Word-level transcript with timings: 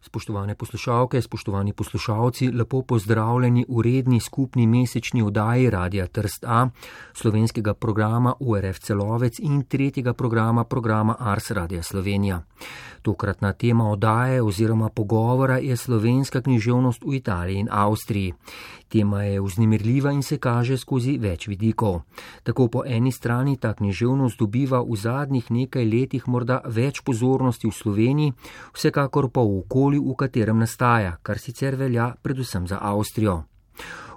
Spoštovane 0.00 0.54
poslušalke, 0.54 1.22
spoštovani 1.22 1.72
poslušalci, 1.72 2.48
lepo 2.50 2.82
pozdravljeni 2.82 3.66
v 3.68 3.82
redni 3.82 4.20
skupni 4.20 4.66
mesečni 4.66 5.22
oddaji 5.22 5.70
Radia 5.70 6.06
Trst 6.06 6.44
A, 6.48 6.68
slovenskega 7.12 7.74
programa 7.74 8.34
URF 8.40 8.78
Celovec 8.78 9.38
in 9.38 9.62
tretjega 9.64 10.12
programa 10.12 10.64
programa 10.64 11.16
Ars 11.18 11.50
Radia 11.50 11.82
Slovenija. 11.82 12.42
Tokratna 13.02 13.52
tema 13.52 13.90
oddaje 13.90 14.42
oziroma 14.42 14.88
pogovora 14.88 15.58
je 15.58 15.76
slovenska 15.76 16.40
književnost 16.40 17.04
v 17.04 17.14
Italiji 17.14 17.58
in 17.58 17.68
Avstriji. 17.70 18.34
Tema 18.88 19.22
je 19.22 19.40
vznemirljiva 19.40 20.12
in 20.12 20.22
se 20.22 20.38
kaže 20.38 20.76
skozi 20.76 21.18
več 21.18 21.46
vidikov. 21.48 22.00
Tako 22.42 22.68
po 22.68 22.82
eni 22.86 23.12
strani 23.12 23.56
ta 23.56 23.74
književnost 23.74 24.38
dobiva 24.38 24.82
v 24.82 24.96
zadnjih 24.96 25.50
nekaj 25.50 25.84
letih 25.84 26.28
morda 26.28 26.60
več 26.66 27.00
pozornosti 27.00 27.68
v 27.68 27.72
Sloveniji, 27.72 28.32
vsekakor 28.74 29.30
pa 29.30 29.40
v 29.40 29.62
okolju, 29.62 29.89
v 29.98 30.14
katerem 30.14 30.58
nastaja, 30.58 31.16
kar 31.22 31.38
sicer 31.38 31.76
velja 31.76 32.14
predvsem 32.22 32.66
za 32.66 32.78
Avstrijo. 32.80 33.44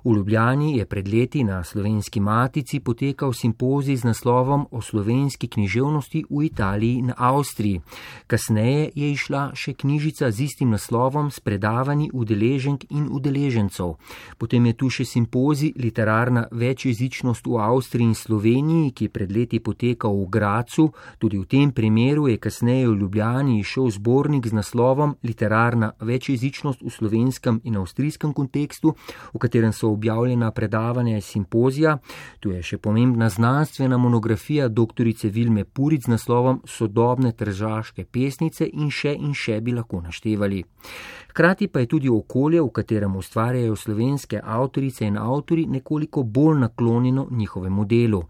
V 0.06 0.16
Ljubljani 0.16 0.78
je 0.78 0.86
pred 0.86 1.08
leti 1.08 1.44
na 1.44 1.64
slovenski 1.64 2.20
matici 2.20 2.80
potekal 2.80 3.34
simpozij 3.34 3.96
z 3.96 4.04
naslovom 4.04 4.66
o 4.72 4.82
slovenski 4.82 5.48
književnosti 5.48 6.26
v 6.30 6.44
Italiji 6.44 6.98
in 6.98 7.14
Avstriji. 7.18 7.82
Kasneje 8.28 8.90
je 8.96 9.12
išla 9.12 9.52
še 9.56 9.74
knjižica 9.74 10.32
z 10.32 10.44
istim 10.44 10.76
naslovom 10.76 11.30
s 11.32 11.40
predavanji 11.40 12.10
udeleženk 12.14 12.84
in 12.92 13.08
udeležencev. 13.12 13.94
Potem 14.38 14.66
je 14.66 14.74
tu 14.74 14.90
še 14.90 15.06
simpozij 15.06 15.72
Literarna 15.80 16.50
večjezičnost 16.52 17.48
v 17.48 17.64
Avstriji 17.64 18.12
in 18.12 18.16
Sloveniji, 18.16 18.92
ki 18.92 19.08
je 19.08 19.10
pred 19.10 19.32
leti 19.32 19.60
potekal 19.64 20.20
v 20.20 20.28
Gracu. 20.28 20.90
Tudi 21.18 21.40
v 21.40 21.48
tem 21.48 21.72
primeru 21.72 22.28
je 22.28 22.38
kasneje 22.44 22.92
v 22.92 23.00
Ljubljani 23.00 23.62
išel 23.64 23.88
zbornik 23.88 24.52
z 24.52 24.52
naslovom 24.52 25.16
Literarna 25.24 25.94
večjezičnost 26.00 26.84
v 26.84 26.92
slovenskem 26.92 27.64
in 27.64 27.80
avstrijskem 27.80 28.36
kontekstu, 28.36 28.98
v 29.32 29.40
katerem 29.40 29.72
so 29.72 29.93
objavljena 29.94 30.52
predavanja 30.52 31.16
in 31.16 31.22
simpozija, 31.22 31.98
tu 32.40 32.52
je 32.52 32.62
še 32.64 32.78
pomembna 32.78 33.30
znanstvena 33.30 33.98
monografija 33.98 34.68
dr. 34.68 35.10
Vilme 35.24 35.64
Puric 35.64 36.06
z 36.06 36.14
naslovom 36.16 36.62
Sodobne 36.66 37.32
tržaške 37.32 38.06
pesnice 38.06 38.70
in 38.74 38.90
še 38.90 39.14
in 39.14 39.34
še 39.34 39.62
bi 39.62 39.72
lahko 39.72 40.02
naštevali. 40.02 40.64
Hkrati 41.34 41.68
pa 41.68 41.80
je 41.80 41.88
tudi 41.88 42.10
okolje, 42.10 42.62
v 42.62 42.70
katerem 42.70 43.16
ustvarjajo 43.16 43.76
slovenske 43.76 44.42
avtorice 44.44 45.06
in 45.06 45.18
avtori, 45.18 45.66
nekoliko 45.66 46.24
bolj 46.24 46.60
naklonjeno 46.60 47.28
njihovemu 47.32 47.86
delu. 47.86 48.24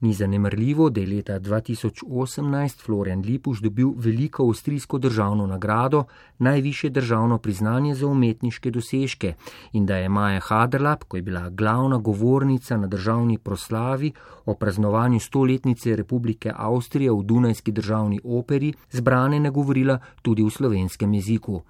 Ni 0.00 0.12
zanemrljivo, 0.14 0.90
da 0.90 1.00
je 1.00 1.06
leta 1.06 1.40
2018 1.40 2.84
Florian 2.84 3.20
Lipuš 3.20 3.60
dobil 3.60 3.88
veliko 3.96 4.46
avstrijsko 4.46 4.98
državno 4.98 5.46
nagrado, 5.46 6.04
najviše 6.38 6.90
državno 6.90 7.38
priznanje 7.38 7.94
za 7.94 8.06
umetniške 8.06 8.70
dosežke 8.70 9.34
in 9.72 9.86
da 9.86 9.96
je 9.96 10.08
Maja 10.08 10.40
Haderlap, 10.40 11.04
ko 11.04 11.16
je 11.16 11.22
bila 11.22 11.50
glavna 11.50 11.98
govornica 11.98 12.76
na 12.76 12.86
državni 12.86 13.38
proslavi 13.38 14.12
o 14.46 14.54
praznovanju 14.54 15.20
stoletnice 15.20 15.96
Republike 15.96 16.52
Avstrije 16.56 17.12
v 17.12 17.22
Dunajski 17.22 17.72
državni 17.72 18.20
operi, 18.24 18.72
zbrane 18.90 19.40
nagovorila 19.40 19.98
tudi 20.22 20.42
v 20.42 20.50
slovenskem 20.50 21.14
jeziku 21.14 21.62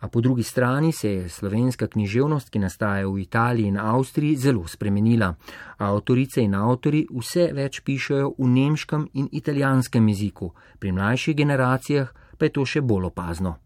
a 0.00 0.08
po 0.08 0.20
drugi 0.20 0.42
strani 0.42 0.92
se 0.92 1.12
je 1.12 1.28
slovenska 1.28 1.86
književnost, 1.86 2.50
ki 2.50 2.58
nastaja 2.58 3.08
v 3.08 3.18
Italiji 3.20 3.66
in 3.66 3.78
Avstriji, 3.78 4.36
zelo 4.36 4.66
spremenila. 4.66 5.34
Avtorice 5.78 6.42
in 6.42 6.54
avtori 6.54 7.06
vse 7.10 7.50
več 7.52 7.80
pišejo 7.82 8.34
v 8.38 8.48
nemškem 8.48 9.08
in 9.14 9.28
italijanskem 9.32 10.08
jeziku, 10.08 10.52
pri 10.78 10.92
mlajših 10.92 11.36
generacijah 11.36 12.12
pa 12.38 12.46
je 12.46 12.52
to 12.52 12.64
še 12.64 12.80
bolj 12.80 13.10
opazno. 13.10 13.58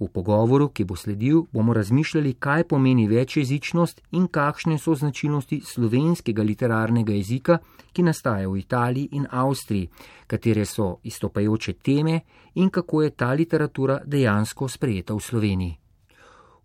V 0.00 0.08
pogovoru, 0.08 0.68
ki 0.68 0.84
bo 0.84 0.96
sledil, 0.96 1.42
bomo 1.52 1.74
razmišljali, 1.76 2.32
kaj 2.40 2.64
pomeni 2.64 3.04
večjezičnost 3.08 4.00
in 4.16 4.28
kakšne 4.28 4.78
so 4.78 4.94
značilnosti 4.94 5.60
slovenskega 5.64 6.42
literarnega 6.42 7.12
jezika, 7.12 7.58
ki 7.92 8.02
nastaja 8.02 8.48
v 8.48 8.58
Italiji 8.58 9.08
in 9.12 9.26
Avstriji, 9.30 9.90
katere 10.26 10.64
so 10.64 10.96
izstopajoče 11.04 11.72
teme 11.72 12.20
in 12.54 12.70
kako 12.70 13.02
je 13.02 13.10
ta 13.10 13.32
literatura 13.32 14.00
dejansko 14.06 14.68
sprejeta 14.68 15.14
v 15.14 15.20
Sloveniji. 15.20 15.76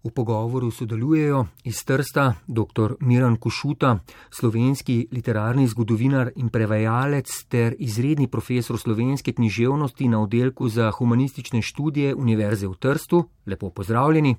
V 0.05 0.11
pogovoru 0.13 0.69
sodelujejo 0.71 1.47
iz 1.63 1.79
Trsta 1.81 2.33
dr. 2.47 2.93
Miran 2.99 3.37
Košuta, 3.41 3.99
slovenski 4.29 5.07
literarni 5.11 5.65
zgodovinar 5.67 6.29
in 6.35 6.49
prevajalec 6.49 7.31
ter 7.49 7.73
izredni 7.79 8.27
profesor 8.27 8.77
slovenske 8.77 9.33
književnosti 9.33 10.07
na 10.07 10.21
oddelku 10.21 10.69
za 10.69 10.91
humanistične 10.91 11.61
študije 11.61 12.13
Univerze 12.15 12.67
v 12.67 12.75
Trstu. 12.79 13.23
Lepo 13.45 13.69
pozdravljeni. 13.69 14.35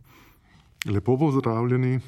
Lepo 0.87 1.19
pozdravljeni 1.19 2.01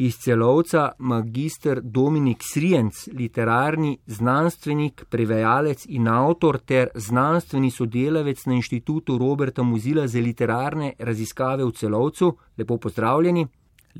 iz 0.00 0.16
celovca 0.18 0.92
magistr 0.98 1.80
Dominik 1.82 2.42
Srijenc, 2.42 3.08
literarni 3.12 3.98
znanstvenik, 4.06 5.04
prevajalec 5.10 5.84
in 5.88 6.08
avtor 6.08 6.58
ter 6.58 6.88
znanstveni 6.94 7.70
sodelavec 7.70 8.46
na 8.46 8.56
inštitutu 8.56 9.18
Roberta 9.18 9.62
Muzila 9.62 10.06
za 10.08 10.20
literarne 10.24 10.94
raziskave 10.98 11.64
v 11.64 11.72
celovcu. 11.72 12.32
Lepo 12.58 12.78
pozdravljeni. 12.78 13.46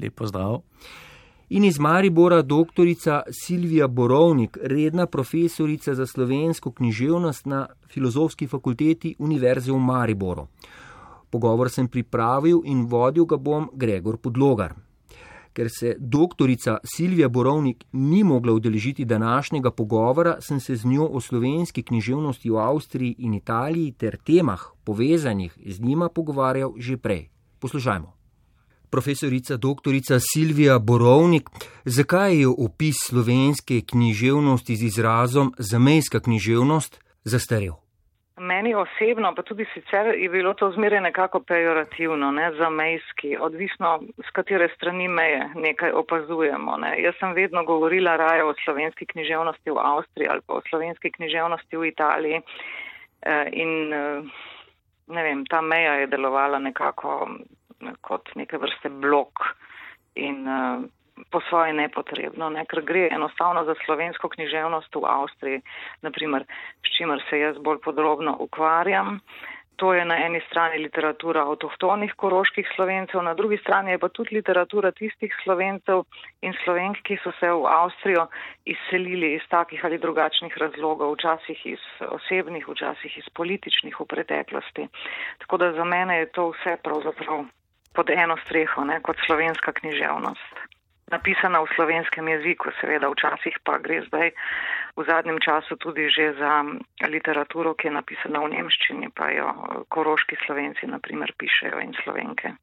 Lepo 0.03 0.27
zdrav. 0.27 0.62
In 1.50 1.65
iz 1.65 1.78
Maribora 1.78 2.43
doktorica 2.43 3.22
Silvija 3.31 3.89
Borovnik, 3.89 4.59
redna 4.62 5.06
profesorica 5.06 5.94
za 5.94 6.06
slovensko 6.06 6.72
književnost 6.72 7.47
na 7.47 7.66
Filozofski 7.93 8.47
fakulteti 8.47 9.16
Univerze 9.19 9.72
v 9.72 9.78
Mariboru. 9.78 10.47
Pogovor 11.31 11.71
sem 11.71 11.89
pripravil 11.89 12.62
in 12.65 12.87
vodil 12.87 13.25
ga 13.25 13.37
bom 13.37 13.69
Gregor 13.75 14.16
Podlogar 14.16 14.90
ker 15.53 15.69
se 15.78 15.97
doktorica 15.99 16.78
Silvija 16.84 17.28
Borovnik 17.28 17.84
ni 17.93 18.25
mogla 18.25 18.53
udeležiti 18.53 19.05
današnjega 19.05 19.71
pogovora, 19.71 20.37
sem 20.41 20.61
se 20.61 20.77
z 20.77 20.87
njo 20.87 21.05
o 21.05 21.21
slovenski 21.21 21.83
književnosti 21.83 22.50
v 22.50 22.56
Avstriji 22.56 23.15
in 23.19 23.34
Italiji 23.34 23.93
ter 23.93 24.16
temah 24.16 24.60
povezanih 24.84 25.59
z 25.66 25.81
njima 25.81 26.09
pogovarjal 26.09 26.72
že 26.77 26.97
prej. 26.97 27.28
Poslušajmo. 27.59 28.12
Profesorica 28.91 29.56
doktorica 29.56 30.19
Silvija 30.21 30.78
Borovnik, 30.78 31.50
zakaj 31.84 32.41
je 32.41 32.49
opis 32.49 32.97
slovenske 33.06 33.81
književnosti 33.81 34.77
z 34.77 34.83
izrazom 34.83 35.55
zamejska 35.59 36.21
književnost 36.21 36.99
zastarel? 37.25 37.90
Meni 38.41 38.71
osebno, 38.75 39.34
pa 39.37 39.43
tudi 39.43 39.67
sicer 39.75 40.15
je 40.17 40.28
bilo 40.33 40.55
to 40.56 40.71
zmeraj 40.73 41.01
nekako 41.01 41.41
pejorativno, 41.41 42.31
ne, 42.33 42.47
za 42.56 42.71
mejski, 42.71 43.37
odvisno 43.37 44.01
z 44.17 44.31
katere 44.33 44.69
strani 44.77 45.09
meje 45.09 45.51
nekaj 45.55 45.93
opazujemo. 45.93 46.77
Ne. 46.77 46.95
Jaz 47.03 47.19
sem 47.21 47.34
vedno 47.37 47.65
govorila 47.65 48.17
raje 48.17 48.45
o 48.45 48.55
slovenski 48.65 49.06
književnosti 49.06 49.71
v 49.71 49.78
Avstriji 49.78 50.28
ali 50.28 50.41
pa 50.47 50.55
o 50.55 50.62
slovenski 50.71 51.12
književnosti 51.12 51.77
v 51.77 51.89
Italiji 51.89 52.41
eh, 52.41 53.49
in 53.53 53.93
eh, 53.93 54.23
ne 55.07 55.22
vem, 55.22 55.45
ta 55.45 55.61
meja 55.61 55.99
je 56.01 56.07
delovala 56.07 56.59
nekako 56.59 57.28
kot 58.01 58.33
neke 58.34 58.57
vrste 58.57 58.89
blok 58.89 59.45
in 60.15 60.49
eh, 60.49 60.89
po 61.31 61.41
svoje 61.48 61.72
nepotrebno, 61.72 62.50
ne, 62.50 62.64
ker 62.66 62.82
gre 62.86 63.08
enostavno 63.12 63.64
za 63.64 63.75
slovensko 63.84 64.28
književnost 64.28 64.94
v 64.94 65.06
Avstriji, 65.06 65.62
naprimer, 66.03 66.44
s 66.84 66.97
čimer 66.97 67.22
se 67.31 67.41
jaz 67.41 67.58
bolj 67.58 67.81
podrobno 67.84 68.36
ukvarjam. 68.41 69.20
To 69.80 69.94
je 69.97 70.04
na 70.04 70.16
eni 70.20 70.42
strani 70.44 70.76
literatura 70.82 71.41
avtohtonih 71.48 72.12
koroških 72.20 72.66
slovencev, 72.75 73.22
na 73.25 73.32
drugi 73.34 73.56
strani 73.62 73.94
je 73.94 73.98
pa 73.98 74.10
tudi 74.12 74.34
literatura 74.36 74.91
tistih 74.92 75.32
slovencev 75.42 76.03
in 76.44 76.53
slovenk, 76.64 77.00
ki 77.00 77.16
so 77.22 77.32
se 77.38 77.48
v 77.48 77.64
Avstrijo 77.64 78.26
izselili 78.69 79.32
iz 79.38 79.47
takih 79.48 79.84
ali 79.84 79.98
drugačnih 79.98 80.59
razlogov, 80.60 81.14
včasih 81.14 81.62
iz 81.72 81.86
osebnih, 82.09 82.69
včasih 82.69 83.16
iz 83.22 83.30
političnih 83.32 83.97
v 84.00 84.06
preteklosti. 84.12 84.84
Tako 85.38 85.56
da 85.56 85.72
za 85.72 85.84
mene 85.84 86.19
je 86.19 86.28
to 86.36 86.50
vse 86.53 86.76
pravzaprav 86.84 87.48
pod 87.97 88.10
eno 88.10 88.36
streho, 88.45 88.84
ne, 88.84 89.00
kot 89.00 89.16
slovenska 89.27 89.72
književnost 89.72 90.79
napisana 91.10 91.60
v 91.60 91.72
slovenskem 91.74 92.28
jeziku, 92.28 92.71
seveda 92.80 93.10
včasih 93.10 93.59
pa 93.65 93.78
gre 93.78 94.03
zdaj 94.07 94.33
v 94.97 95.01
zadnjem 95.07 95.39
času 95.42 95.77
tudi 95.77 96.09
že 96.10 96.33
za 96.39 96.65
literaturo, 97.09 97.74
ki 97.74 97.89
je 97.89 97.95
napisana 97.95 98.42
v 98.45 98.54
nemščini, 98.57 99.12
pa 99.15 99.30
jo 99.34 99.48
koroški 99.89 100.39
slovenci 100.47 100.86
naprimer 100.86 101.34
pišejo 101.39 101.78
in 101.80 101.95
slovenke. 102.03 102.57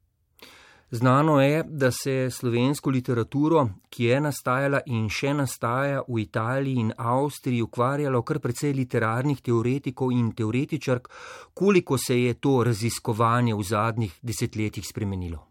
Znano 0.90 1.40
je, 1.40 1.64
da 1.68 1.90
se 1.90 2.30
slovensko 2.30 2.90
literaturo, 2.90 3.68
ki 3.90 4.04
je 4.04 4.20
nastajala 4.24 4.80
in 4.86 5.10
še 5.12 5.34
nastaja 5.36 6.00
v 6.08 6.22
Italiji 6.22 6.80
in 6.80 6.94
Avstriji, 6.96 7.60
ukvarjalo 7.60 8.22
kar 8.24 8.40
precej 8.40 8.72
literarnih 8.72 9.42
teoretikov 9.44 10.14
in 10.16 10.32
teoretičark, 10.32 11.10
koliko 11.52 11.98
se 11.98 12.16
je 12.22 12.40
to 12.40 12.62
raziskovanje 12.64 13.54
v 13.54 13.68
zadnjih 13.68 14.16
desetletjih 14.22 14.88
spremenilo. 14.88 15.44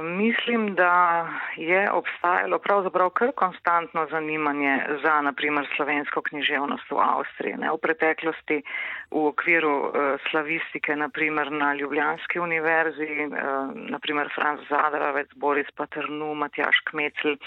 Mislim, 0.00 0.74
da 0.74 1.28
je 1.56 1.90
obstajalo 1.90 2.58
pravzaprav 2.58 3.10
kar 3.10 3.32
konstantno 3.36 4.06
zanimanje 4.10 4.78
za, 5.02 5.20
naprimer, 5.20 5.68
slovensko 5.76 6.22
književnost 6.22 6.90
v 6.90 6.98
Avstriji. 6.98 7.54
Ne? 7.56 7.70
V 7.70 7.78
preteklosti 7.78 8.62
v 9.10 9.26
okviru 9.26 9.74
uh, 9.78 9.92
slavistike, 10.30 10.96
naprimer 10.96 11.52
na 11.52 11.74
Ljubljanski 11.74 12.38
univerzi, 12.38 13.26
uh, 13.26 13.70
naprimer 13.74 14.28
Franz 14.34 14.60
Zadravec, 14.68 15.28
Boris 15.36 15.70
Paternu, 15.76 16.34
Matjaš 16.34 16.80
Kmecl, 16.90 17.38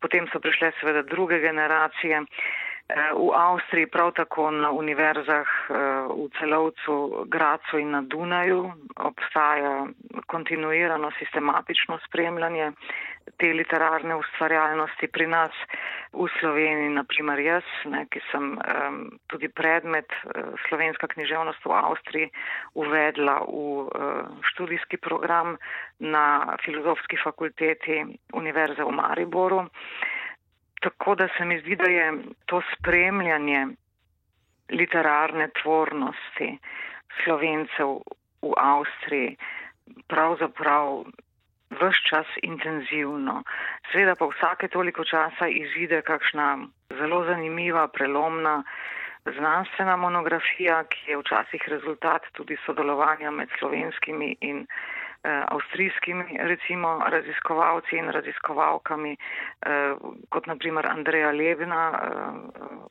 potem 0.00 0.28
so 0.32 0.38
prišle 0.40 0.72
seveda 0.80 1.02
druge 1.02 1.40
generacije. 1.40 2.20
Uh, 2.20 2.69
V 2.96 3.30
Avstriji 3.36 3.86
prav 3.86 4.12
tako 4.12 4.50
na 4.50 4.70
univerzah 4.70 5.46
eh, 5.46 5.74
v 6.10 6.28
celovcu 6.38 7.24
Gracu 7.28 7.78
in 7.78 7.90
na 7.90 8.02
Dunaju 8.02 8.72
obstaja 8.96 9.86
kontinuirano 10.26 11.10
sistematično 11.18 11.98
spremljanje 12.06 12.72
te 13.38 13.52
literarne 13.52 14.16
ustvarjalnosti 14.16 15.08
pri 15.08 15.26
nas 15.26 15.54
v 16.12 16.26
Sloveniji, 16.40 16.94
naprimer 16.96 17.38
jaz, 17.38 17.66
ne, 17.86 18.04
ki 18.10 18.20
sem 18.30 18.56
um, 18.58 18.98
tudi 19.30 19.48
predmet 19.48 20.10
uh, 20.10 20.50
slovenska 20.66 21.06
književnost 21.14 21.64
v 21.64 21.76
Avstriji 21.76 22.30
uvedla 22.74 23.40
v 23.46 23.54
uh, 23.54 23.88
študijski 24.52 24.98
program 24.98 25.56
na 26.00 26.56
filozofski 26.64 27.20
fakulteti 27.22 28.02
Univerze 28.34 28.82
v 28.82 28.96
Mariboru. 28.98 29.68
Tako 30.80 31.14
da 31.14 31.28
se 31.36 31.44
mi 31.44 31.60
zdi, 31.60 31.76
da 31.76 31.90
je 31.90 32.12
to 32.46 32.62
spremljanje 32.74 33.66
literarne 34.70 35.48
tvornosti 35.62 36.58
slovencev 37.24 37.88
v 38.42 38.52
Avstriji 38.56 39.36
pravzaprav 40.08 41.04
vse 41.70 42.00
čas 42.08 42.26
intenzivno. 42.42 43.42
Sveda 43.92 44.14
pa 44.14 44.26
vsake 44.26 44.68
toliko 44.68 45.04
časa 45.04 45.48
izide 45.48 46.02
kakšna 46.02 46.58
zelo 46.98 47.24
zanimiva, 47.24 47.88
prelomna 47.88 48.62
znanstvena 49.24 49.96
monografija, 49.96 50.84
ki 50.84 51.10
je 51.10 51.18
včasih 51.18 51.62
rezultat 51.68 52.22
tudi 52.32 52.56
sodelovanja 52.66 53.30
med 53.30 53.48
slovenskimi 53.58 54.36
in 54.40 54.64
eh, 54.64 54.99
avstrijskimi 55.22 56.24
recimo 56.40 56.98
raziskovalci 57.06 57.96
in 57.96 58.10
raziskovalkami, 58.10 59.12
eh, 59.12 59.94
kot 60.28 60.46
naprimer 60.46 60.86
Andreja 60.86 61.30
Levina 61.30 61.82
eh, 61.92 62.08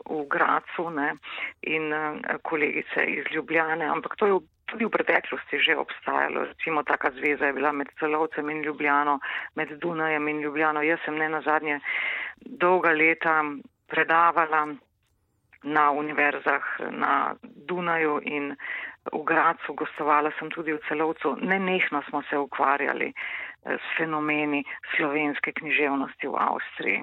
v 0.06 0.28
Gracu 0.30 0.90
ne, 0.90 1.16
in 1.62 1.94
eh, 1.94 2.38
kolegice 2.42 3.06
iz 3.06 3.26
Ljubljane, 3.31 3.86
ampak 3.86 4.16
to 4.16 4.26
je 4.26 4.40
tudi 4.66 4.86
v 4.86 4.90
preteklosti 4.90 5.58
že 5.58 5.78
obstajalo. 5.78 6.46
Recimo 6.46 6.84
taka 6.84 7.12
zveza 7.12 7.46
je 7.46 7.54
bila 7.54 7.72
med 7.72 7.90
Celovcem 8.00 8.50
in 8.50 8.62
Ljubljano, 8.62 9.20
med 9.56 9.70
Dunajem 9.81 10.28
in 10.28 10.42
Ljubljano. 10.42 10.81
Jaz 10.81 11.00
sem 11.06 11.18
ne 11.18 11.30
na 11.30 11.42
zadnje 11.42 11.80
dolga 12.46 12.92
leta 12.92 13.44
predavala 13.88 14.76
na 15.64 15.92
univerzah 15.92 16.64
na 16.92 17.36
Dunaju 17.42 18.20
in 18.24 18.56
v 19.14 19.24
Gracu, 19.26 19.74
gostovala 19.74 20.32
sem 20.40 20.50
tudi 20.50 20.74
v 20.74 20.82
celovcu. 20.88 21.36
Nenehno 21.42 22.02
smo 22.10 22.22
se 22.30 22.38
ukvarjali 22.38 23.14
eh, 23.14 23.78
s 23.78 23.86
fenomeni 23.98 24.64
slovenske 24.96 25.52
književnosti 25.52 26.28
v 26.28 26.36
Avstriji. 26.36 27.02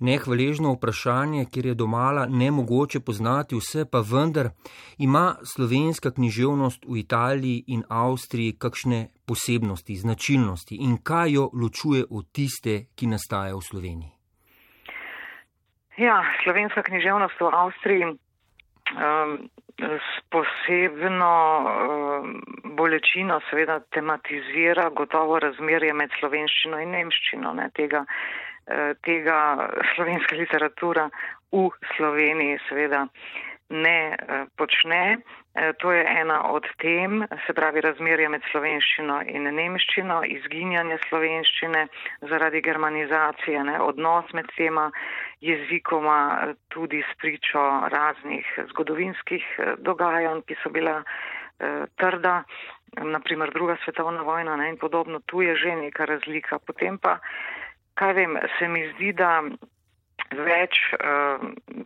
Nehvaležno 0.00 0.72
vprašanje, 0.72 1.44
kjer 1.52 1.66
je 1.66 1.74
domala 1.74 2.26
nemogoče 2.26 3.00
poznati 3.00 3.56
vse, 3.56 3.84
pa 3.92 4.00
vendar 4.12 4.48
ima 4.98 5.36
slovenska 5.54 6.10
književnost 6.10 6.86
v 6.88 6.96
Italiji 7.04 7.64
in 7.66 7.82
Avstriji 7.88 8.56
kakšne 8.58 9.08
posebnosti, 9.28 9.96
značilnosti 9.96 10.78
in 10.80 10.96
kaj 11.04 11.32
jo 11.32 11.50
ločuje 11.52 12.04
od 12.10 12.32
tiste, 12.32 12.86
ki 12.96 13.12
nastaja 13.12 13.52
v 13.54 13.60
Sloveniji? 13.60 14.10
Ja, 16.00 16.24
slovenska 16.42 16.82
književnost 16.82 17.40
v 17.40 17.52
Avstriji 17.52 18.04
um, 18.94 19.50
s 19.80 20.08
posebno 20.30 21.34
um, 21.60 22.42
bolečino 22.76 23.40
seveda 23.50 23.80
tematizira 23.94 24.88
gotovo 24.90 25.38
razmerje 25.38 25.92
med 25.94 26.10
slovenščino 26.20 26.80
in 26.84 26.94
nemščino. 26.96 27.54
Ne, 27.60 27.70
tega, 27.74 28.04
uh, 28.04 28.90
tega 29.06 29.38
slovenska 29.94 30.36
literatura 30.36 31.08
v 31.52 31.68
Sloveniji 31.96 32.60
seveda 32.68 33.06
ne 33.70 34.00
uh, 34.14 34.48
počne. 34.56 35.20
E, 35.54 35.72
to 35.72 35.92
je 35.92 36.04
ena 36.20 36.52
od 36.52 36.66
tem, 36.78 37.26
se 37.46 37.52
pravi 37.52 37.80
razmerje 37.82 38.28
med 38.30 38.44
slovenščino 38.52 39.16
in 39.34 39.48
nemščino, 39.56 40.20
izginjanje 40.36 40.98
slovenščine 41.08 41.86
zaradi 42.30 42.60
germanizacije, 42.62 43.64
ne, 43.66 43.80
odnos 43.82 44.30
med 44.38 44.46
tema 44.54 44.86
jezikoma 45.40 46.52
tudi 46.68 47.02
s 47.02 47.16
pričo 47.18 47.88
raznih 47.88 48.46
zgodovinskih 48.68 49.44
e, 49.58 49.74
dogajanj, 49.78 50.42
ki 50.46 50.56
so 50.62 50.70
bila 50.70 51.00
eh, 51.00 51.84
trda, 51.96 52.42
naprimer 52.96 53.50
druga 53.50 53.76
svetovna 53.84 54.22
vojna 54.22 54.56
ne, 54.56 54.68
in 54.68 54.76
podobno. 54.76 55.20
Tu 55.26 55.42
je 55.42 55.56
že 55.56 55.76
neka 55.76 56.04
razlika. 56.04 56.58
Potem 56.58 56.98
pa, 56.98 57.18
kaj 57.94 58.12
vem, 58.12 58.38
se 58.58 58.68
mi 58.68 58.88
zdi, 58.94 59.12
da 59.12 59.42
več 60.30 60.80
eh, 60.92 61.38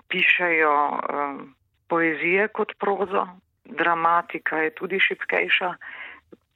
pišejo 0.08 0.74
eh, 0.74 1.36
poezije 1.88 2.48
kot 2.48 2.74
prozo, 2.78 3.28
dramatika 3.64 4.58
je 4.58 4.74
tudi 4.74 5.00
šipkejša 5.00 5.74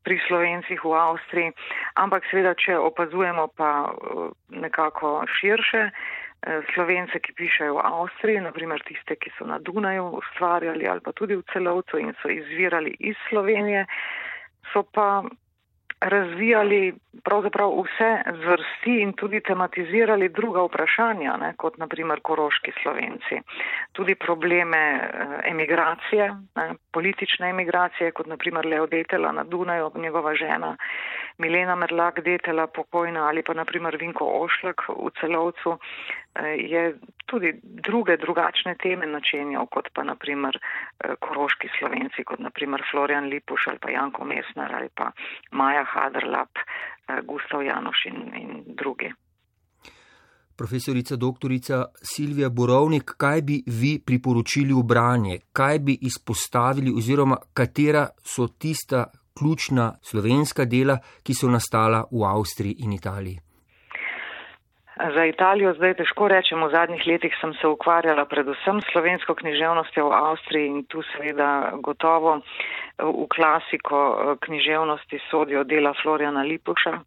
pri 0.03 0.17
slovencih 0.29 0.85
v 0.85 0.95
Avstriji, 0.97 1.53
ampak 1.95 2.25
seveda, 2.31 2.55
če 2.55 2.79
opazujemo 2.79 3.49
pa 3.57 3.71
eh, 3.87 4.31
nekako 4.49 5.23
širše 5.39 5.85
eh, 5.87 5.93
slovence, 6.75 7.19
ki 7.19 7.33
pišejo 7.35 7.75
v 7.75 7.85
Avstriji, 7.85 8.41
naprimer 8.41 8.83
tiste, 8.87 9.17
ki 9.17 9.31
so 9.39 9.47
na 9.47 9.59
Dunaju 9.59 10.11
ustvarjali 10.21 10.89
ali 10.89 11.01
pa 11.01 11.13
tudi 11.13 11.37
v 11.37 11.45
celovcu 11.53 11.99
in 11.99 12.15
so 12.23 12.31
izvirali 12.31 12.95
iz 13.01 13.17
Slovenije, 13.29 13.87
so 14.73 14.83
pa 14.83 15.25
razvijali 16.01 16.95
pravzaprav 17.25 17.71
vse 17.81 18.23
zvrsti 18.43 19.01
in 19.03 19.13
tudi 19.13 19.41
tematizirali 19.41 20.29
druga 20.29 20.63
vprašanja, 20.63 21.37
ne, 21.37 21.53
kot 21.57 21.79
naprimer 21.79 22.21
koroški 22.23 22.73
slovenci. 22.83 23.41
Tudi 23.93 24.15
probleme 24.15 24.79
eh, 24.79 25.51
emigracije, 25.51 26.31
ne, 26.57 26.75
politične 26.93 27.51
emigracije, 27.51 28.11
kot 28.11 28.27
naprimer 28.27 28.67
Leo 28.67 28.87
Detela 28.87 29.33
na 29.33 29.45
Dunaju, 29.45 29.91
njegova 29.95 30.35
žena 30.35 30.77
Milena 31.39 31.75
Merlak 31.75 32.21
Detela 32.21 32.67
pokojna 32.67 33.29
ali 33.29 33.43
pa 33.43 33.55
naprimer 33.55 33.97
Vinko 33.97 34.25
Ošlak 34.25 34.83
v 34.89 35.11
celovcu, 35.21 35.79
eh, 36.35 36.57
je 36.59 36.95
tudi 37.27 37.53
druge 37.63 38.17
drugačne 38.17 38.75
teme 38.75 39.07
načenjal, 39.07 39.67
kot 39.67 39.89
pa 39.95 40.03
naprimer 40.03 40.59
eh, 40.59 41.15
koroški 41.21 41.71
slovenci, 41.79 42.25
kot 42.25 42.39
naprimer 42.39 42.83
Florian 42.91 43.31
Lipuš 43.31 43.67
ali 43.69 43.79
pa 43.79 43.91
Janko 43.91 44.25
Mesner 44.25 44.75
ali 44.75 44.89
pa 44.95 45.11
Maja 45.51 45.85
Hadrlap, 45.95 46.59
eh, 46.59 47.23
Gustav 47.27 47.63
Janoš 47.63 48.05
in, 48.11 48.21
in 48.43 48.63
drugi. 48.67 49.13
Profesorica 50.59 51.17
doktorica 51.17 51.85
Silvija 52.03 52.49
Borovnik, 52.49 53.15
kaj 53.17 53.43
bi 53.43 53.63
vi 53.67 53.99
priporočili 54.07 54.75
v 54.75 54.83
branje, 54.83 55.39
kaj 55.53 55.79
bi 55.79 55.99
izpostavili 56.03 56.95
oziroma 56.97 57.37
katera 57.55 58.09
so 58.25 58.49
tista 58.49 59.05
ključna 59.39 59.93
slovenska 60.03 60.65
dela, 60.65 60.99
ki 61.23 61.35
so 61.35 61.51
nastala 61.51 62.05
v 62.11 62.25
Avstriji 62.27 62.75
in 62.79 62.93
Italiji? 62.93 63.48
Za 64.99 65.25
Italijo 65.25 65.75
zdaj 65.79 65.95
težko 65.95 66.27
rečem, 66.29 66.59
v 66.59 66.71
zadnjih 66.75 67.07
letih 67.07 67.35
sem 67.41 67.53
se 67.61 67.69
ukvarjala 67.71 68.25
predvsem 68.27 68.81
slovensko 68.91 69.35
književnostjo 69.39 70.09
v 70.09 70.15
Avstriji 70.15 70.67
in 70.67 70.81
tu 70.91 71.05
seveda 71.13 71.79
gotovo 71.79 72.41
v 72.99 73.27
klasiko 73.31 73.95
eh, 73.95 74.35
književnosti 74.43 75.21
sodijo 75.31 75.63
dela 75.65 75.95
Floriana 76.03 76.43
Lipuša. 76.43 76.99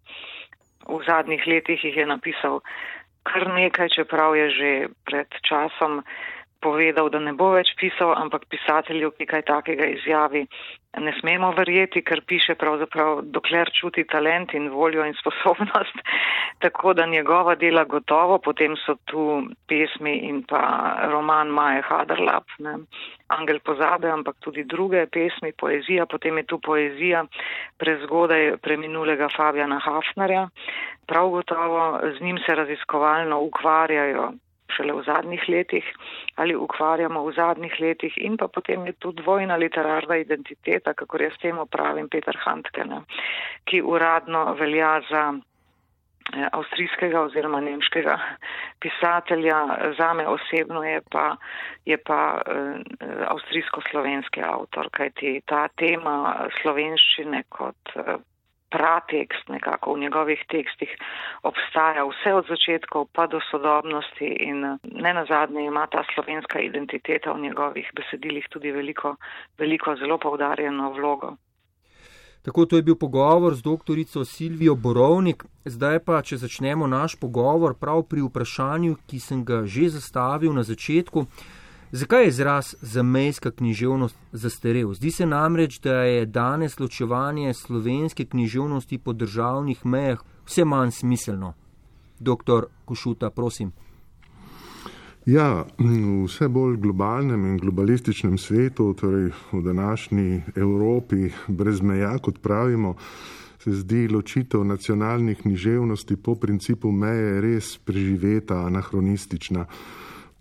V 0.87 0.99
zadnjih 1.03 1.43
letih 1.47 1.83
jih 1.83 1.97
je 1.97 2.05
napisal 2.07 2.61
kar 3.27 3.47
nekaj, 3.53 3.89
čeprav 3.89 4.35
je 4.35 4.47
že 4.49 4.71
pred 5.05 5.27
časom 5.43 6.01
povedal, 6.61 7.09
da 7.09 7.19
ne 7.19 7.33
bo 7.33 7.51
več 7.55 7.73
pisal, 7.79 8.13
ampak 8.17 8.45
pisatelju, 8.51 9.11
ki 9.17 9.27
kaj 9.29 9.43
takega 9.49 9.87
izjavi, 9.95 10.45
ne 10.99 11.13
smemo 11.19 11.51
verjeti, 11.55 12.03
ker 12.03 12.21
piše 12.27 12.55
pravzaprav, 12.59 13.21
dokler 13.33 13.71
čuti 13.73 14.03
talent 14.11 14.53
in 14.53 14.69
voljo 14.69 15.05
in 15.07 15.15
sposobnost. 15.19 16.03
Tako 16.63 16.93
da 16.93 17.07
njegova 17.09 17.55
dela 17.55 17.83
gotovo, 17.89 18.37
potem 18.37 18.75
so 18.85 18.97
tu 19.09 19.23
pesmi 19.67 20.17
in 20.29 20.43
pa 20.47 20.61
roman 21.11 21.49
Maje 21.49 21.81
Haderlap, 21.87 22.53
ne, 22.59 22.75
Angel 23.31 23.59
pozabe, 23.63 24.11
ampak 24.11 24.35
tudi 24.43 24.63
druge 24.67 25.05
pesmi, 25.07 25.53
poezija, 25.57 26.05
potem 26.05 26.37
je 26.37 26.45
tu 26.51 26.59
poezija 26.59 27.23
prezgodaj 27.79 28.57
preminulega 28.61 29.31
Fabjana 29.37 29.79
Hafnerja. 29.79 30.49
Prav 31.07 31.29
gotovo 31.29 31.99
z 32.17 32.21
njim 32.21 32.37
se 32.45 32.55
raziskovalno 32.55 33.39
ukvarjajo 33.41 34.31
šele 34.75 34.93
v 34.93 35.03
zadnjih 35.05 35.43
letih 35.49 35.85
ali 36.35 36.55
ukvarjamo 36.55 37.23
v 37.25 37.33
zadnjih 37.35 37.75
letih 37.79 38.17
in 38.17 38.37
pa 38.37 38.47
potem 38.47 38.85
je 38.87 38.93
tu 38.99 39.11
dvojna 39.11 39.55
literarna 39.55 40.17
identiteta, 40.17 40.93
kako 40.93 41.17
jaz 41.21 41.37
temu 41.41 41.65
pravim 41.65 42.09
Peter 42.09 42.37
Handke, 42.45 42.85
ne, 42.85 43.01
ki 43.65 43.81
uradno 43.81 44.53
velja 44.59 44.93
za 45.09 45.23
eh, 45.33 46.47
avstrijskega 46.51 47.21
oziroma 47.21 47.61
nemškega 47.61 48.17
pisatelja, 48.79 49.59
zame 49.97 50.27
osebno 50.27 50.83
je 50.83 51.01
pa, 51.11 51.35
je 51.85 51.97
pa 51.97 52.41
eh, 52.41 53.25
avstrijsko-slovenski 53.27 54.43
avtor, 54.43 54.89
kajti 54.91 55.41
ta 55.45 55.67
tema 55.75 56.47
slovenščine 56.61 57.43
kot 57.49 57.95
eh, 57.95 58.17
pratekst 58.71 59.49
nekako 59.49 59.93
v 59.93 59.99
njegovih 60.05 60.41
tekstih 60.49 60.95
obstaja 61.43 62.05
vse 62.07 62.33
od 62.33 62.45
začetkov 62.49 63.07
pa 63.15 63.27
do 63.27 63.39
sodobnosti 63.51 64.29
in 64.49 64.77
ne 65.05 65.13
nazadnje 65.13 65.65
ima 65.65 65.87
ta 65.87 66.03
slovenska 66.15 66.59
identiteta 66.59 67.31
v 67.31 67.41
njegovih 67.41 67.91
besedilih 67.95 68.47
tudi 68.49 68.71
veliko, 68.71 69.15
veliko 69.57 69.95
zelo 69.95 70.17
povdarjeno 70.17 70.91
vlogo. 70.91 71.35
Tako 72.41 72.65
to 72.65 72.75
je 72.75 72.81
bil 72.81 72.95
pogovor 72.95 73.53
z 73.55 73.61
doktorico 73.61 74.25
Silvijo 74.25 74.75
Borovnik. 74.75 75.43
Zdaj 75.65 75.99
pa, 76.05 76.21
če 76.25 76.41
začnemo 76.41 76.87
naš 76.87 77.13
pogovor 77.21 77.75
prav 77.77 78.01
pri 78.09 78.23
vprašanju, 78.25 78.95
ki 79.07 79.19
sem 79.19 79.43
ga 79.45 79.61
že 79.65 79.89
zastavil 79.93 80.53
na 80.53 80.63
začetku. 80.63 81.27
Zakaj 81.93 82.23
je 82.23 82.27
izraz 82.27 82.75
zamejska 82.81 83.51
književnost 83.51 84.15
zastarel? 84.31 84.93
Zdi 84.93 85.11
se 85.11 85.25
namreč, 85.25 85.79
da 85.79 85.93
je 85.93 86.25
danes 86.25 86.79
ločevanje 86.79 87.53
slovenske 87.53 88.25
književnosti 88.25 88.97
po 88.97 89.13
državnih 89.13 89.85
mejah 89.85 90.21
vse 90.45 90.65
manj 90.65 90.91
smiselno. 90.91 91.53
Doktor 92.19 92.65
Košuta, 92.85 93.29
prosim. 93.29 93.71
Ja, 95.25 95.65
v 95.77 96.23
vse 96.25 96.47
bolj 96.47 96.77
globalnem 96.77 97.45
in 97.45 97.57
globalističnem 97.57 98.37
svetu, 98.37 98.93
torej 98.93 99.29
v 99.51 99.61
današnji 99.61 100.41
Evropi, 100.55 101.29
brez 101.47 101.81
meja, 101.81 102.17
kot 102.17 102.39
pravimo, 102.41 102.95
se 103.59 103.71
zdi 103.71 104.07
ločitev 104.07 104.63
nacionalnih 104.63 105.41
književnosti 105.41 106.15
po 106.15 106.35
principu 106.35 106.91
meje 106.91 107.41
res 107.41 107.77
preživeta, 107.77 108.63
anahronistična. 108.65 109.65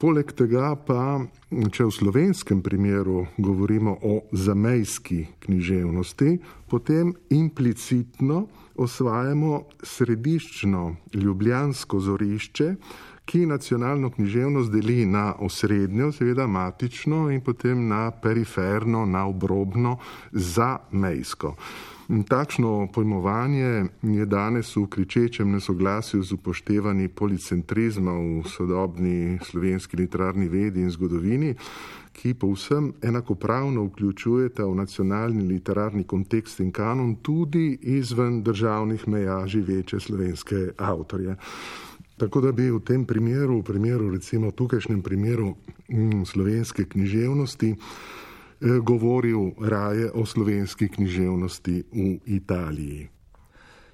Poleg 0.00 0.30
tega 0.32 0.70
pa, 0.80 1.20
če 1.52 1.84
v 1.84 1.92
slovenskem 1.92 2.62
primeru 2.64 3.26
govorimo 3.36 3.98
o 4.00 4.14
zamejski 4.32 5.26
književnosti, 5.44 6.38
potem 6.72 7.10
implicitno 7.36 8.46
osvajamo 8.80 9.58
središčno 9.84 10.84
ljubljansko 11.20 12.00
zorišče, 12.00 12.70
ki 13.28 13.44
nacionalno 13.46 14.08
književnost 14.16 14.72
deli 14.72 15.04
na 15.04 15.34
osrednjo, 15.36 16.08
seveda 16.16 16.48
matično 16.48 17.26
in 17.28 17.44
potem 17.44 17.84
na 17.92 18.08
periferno, 18.10 19.04
na 19.04 19.26
obrobno, 19.28 19.98
zamejsko. 20.32 21.52
Takšno 22.10 22.88
pojmovanje 22.90 23.86
je 24.02 24.26
danes 24.26 24.76
v 24.76 24.86
kričečem 24.90 25.50
nesoglasju 25.50 26.22
z 26.22 26.32
upoštevanji 26.32 27.08
policentrizma 27.08 28.10
v 28.10 28.42
sodobni 28.50 29.38
slovenski 29.38 29.96
literarni 29.96 30.48
vedi 30.48 30.82
in 30.82 30.90
zgodovini, 30.90 31.54
ki 32.12 32.34
povsem 32.34 32.90
enakopravno 33.02 33.84
vključujeta 33.84 34.66
v 34.66 34.74
nacionalni 34.74 35.46
literarni 35.46 36.02
kontekst 36.04 36.60
in 36.60 36.72
kanon 36.72 37.14
tudi 37.22 37.78
izven 37.82 38.42
državnih 38.42 39.08
meja 39.08 39.46
živeče 39.46 40.00
slovenske 40.00 40.72
avtorje. 40.78 41.36
Tako 42.16 42.40
da 42.40 42.52
bi 42.52 42.70
v 42.70 42.80
tem 42.82 43.04
primeru, 43.06 43.60
v 43.60 43.62
primeru 43.62 44.10
recimo 44.10 44.50
tukajšnjem 44.50 45.02
primeru 45.02 45.54
mm, 45.88 46.24
slovenske 46.26 46.84
književnosti, 46.84 47.76
govoril 48.60 49.50
raje 49.60 50.10
o 50.14 50.26
slovenski 50.26 50.88
književnosti 50.88 51.84
v 51.92 52.18
Italiji. 52.26 53.08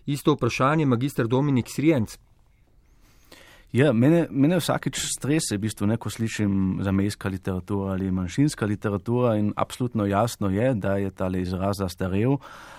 Isto 0.07 0.35
vprašanje, 0.35 0.87
magistr 0.87 1.27
Dominik 1.27 1.67
Srijenc. 1.69 2.19
Ja, 3.73 3.93
mene, 3.93 4.27
mene 4.31 4.57
vsakeč 4.61 5.01
strese, 5.11 5.57
v 5.57 5.67
bistvu, 5.67 5.89
ne, 5.91 5.99
ko 6.01 6.11
slišim 6.11 6.79
zamejska 6.87 7.29
literatura 7.29 7.93
ali 7.93 8.11
manjšinska 8.15 8.67
literatura 8.67 9.35
in 9.37 9.53
absolutno 9.57 10.07
jasno 10.07 10.51
je, 10.51 10.75
da 10.75 10.97
je 10.97 11.11
ta 11.11 11.29
izraz 11.37 11.83
zastarel 11.83 12.39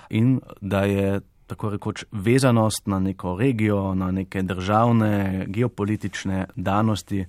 in 0.09 0.39
da 0.61 0.85
je 0.87 1.19
tako 1.47 1.69
rekoč 1.69 2.05
vezanost 2.11 2.87
na 2.87 2.99
neko 2.99 3.35
regijo, 3.39 3.93
na 3.95 4.11
neke 4.11 4.41
državne, 4.41 5.45
geopolitične 5.47 6.45
danosti 6.55 7.25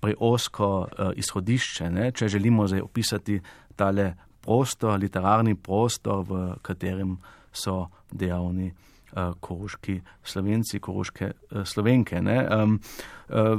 preosko 0.00 0.68
uh, 0.80 1.12
izhodišče. 1.16 1.90
Ne? 1.90 2.10
Če 2.12 2.28
želimo 2.28 2.66
zdaj 2.68 2.80
opisati 2.80 3.40
tale 3.76 4.14
prostor, 4.44 4.98
literarni 5.00 5.54
prostor, 5.54 6.24
v 6.28 6.42
katerem 6.62 7.16
so 7.52 7.86
dejavni 8.12 8.68
uh, 8.68 9.32
koroški 9.40 10.00
slovenci, 10.24 10.80
koroške 10.80 11.30
uh, 11.30 11.62
slovenke. 11.64 12.20
Um, 12.20 12.80
uh, 13.28 13.56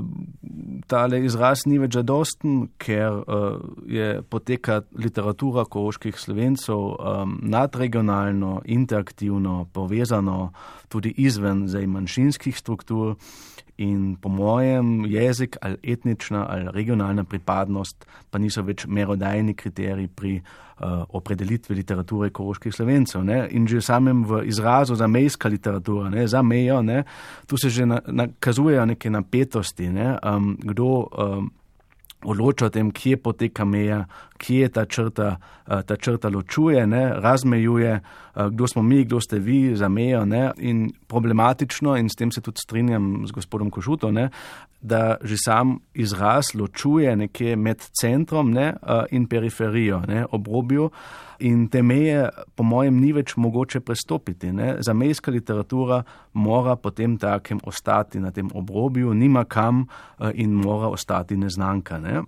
tale 0.88 1.22
izraz 1.26 1.66
ni 1.66 1.80
več 1.82 1.98
zadosten, 1.98 2.68
ker 2.78 3.22
uh, 3.24 3.58
je 3.90 4.22
poteka 4.30 4.82
literatura 5.00 5.66
koroških 5.66 6.20
slovencov 6.20 6.86
um, 6.94 7.40
nadregionalno, 7.42 8.60
interaktivno, 8.66 9.66
povezano 9.74 10.52
tudi 10.90 11.16
izven 11.18 11.66
zdaj 11.72 11.88
manjšinskih 11.88 12.58
struktur. 12.58 13.16
In 13.78 14.16
po 14.16 14.30
mojem, 14.30 15.06
jezik 15.06 15.58
ali 15.62 15.76
etnična 15.84 16.46
ali 16.50 16.72
regionalna 16.72 17.24
pripadnost 17.24 18.06
pa 18.30 18.40
niso 18.40 18.64
več 18.64 18.86
merodajni 18.88 19.54
kriteriji 19.54 20.08
pri 20.08 20.36
uh, 20.40 21.04
opredelitvi 21.10 21.76
literature 21.76 22.30
koroških 22.30 22.74
slovencev. 22.74 23.24
Ne? 23.24 23.42
In 23.52 23.68
že 23.68 23.82
samem 23.82 24.24
v 24.24 24.46
izrazu 24.48 24.96
za 24.96 25.08
mejska 25.08 25.50
literatura, 25.50 26.10
ne? 26.10 26.28
za 26.28 26.42
mejo, 26.42 26.82
ne? 26.82 27.04
tu 27.48 27.58
se 27.58 27.70
že 27.70 27.86
nakazujejo 27.86 28.86
neke 28.86 29.10
napetosti, 29.10 29.90
ne? 29.90 30.18
um, 30.24 30.58
kdo. 30.62 31.08
Um, 31.12 31.52
odloča 32.26 32.66
o 32.66 32.70
tem, 32.70 32.92
kje 32.92 33.18
poteka 33.18 33.66
meja, 33.66 34.06
kje 34.38 34.70
ta 34.70 34.86
črta, 34.86 35.38
eh, 35.68 35.82
ta 35.84 35.96
črta 35.96 36.30
ločuje, 36.30 36.88
ne, 36.88 37.14
razmejuje, 37.22 37.92
eh, 38.00 38.50
kdo 38.52 38.68
smo 38.68 38.82
mi, 38.82 39.04
kdo 39.06 39.22
ste 39.22 39.40
vi 39.40 39.76
za 39.76 39.90
mejo. 39.90 40.26
Ne, 40.26 40.52
in 40.58 40.92
problematično, 41.08 41.98
in 41.98 42.10
s 42.10 42.16
tem 42.16 42.32
se 42.32 42.42
tudi 42.42 42.62
strinjam 42.62 43.28
z 43.28 43.32
gospodom 43.32 43.70
Košuto, 43.70 44.12
ne, 44.12 44.30
da 44.86 45.18
že 45.24 45.38
sam 45.38 45.80
izraz 45.94 46.54
ločuje 46.54 47.16
nekje 47.16 47.56
med 47.56 47.82
centrom 48.02 48.52
ne, 48.52 48.74
in 49.12 49.28
periferijo, 49.28 50.02
ne, 50.08 50.26
obrobju. 50.32 50.90
In 51.40 51.68
te 51.68 51.82
meje, 51.84 52.30
po 52.56 52.64
mojem, 52.64 53.00
ni 53.02 53.12
več 53.14 53.34
mogoče 53.36 53.82
prestopiti. 53.84 54.54
Ne. 54.56 54.76
Zamejska 54.80 55.32
literatura 55.32 56.04
mora 56.34 56.76
potem 56.76 57.18
takem 57.18 57.60
ostati 57.64 58.20
na 58.20 58.32
tem 58.32 58.50
obrobju, 58.54 59.14
nima 59.14 59.44
kam 59.44 59.86
in 60.34 60.54
mora 60.56 60.88
ostati 60.88 61.38
neznanka. 61.38 62.00
Ne. 62.00 62.22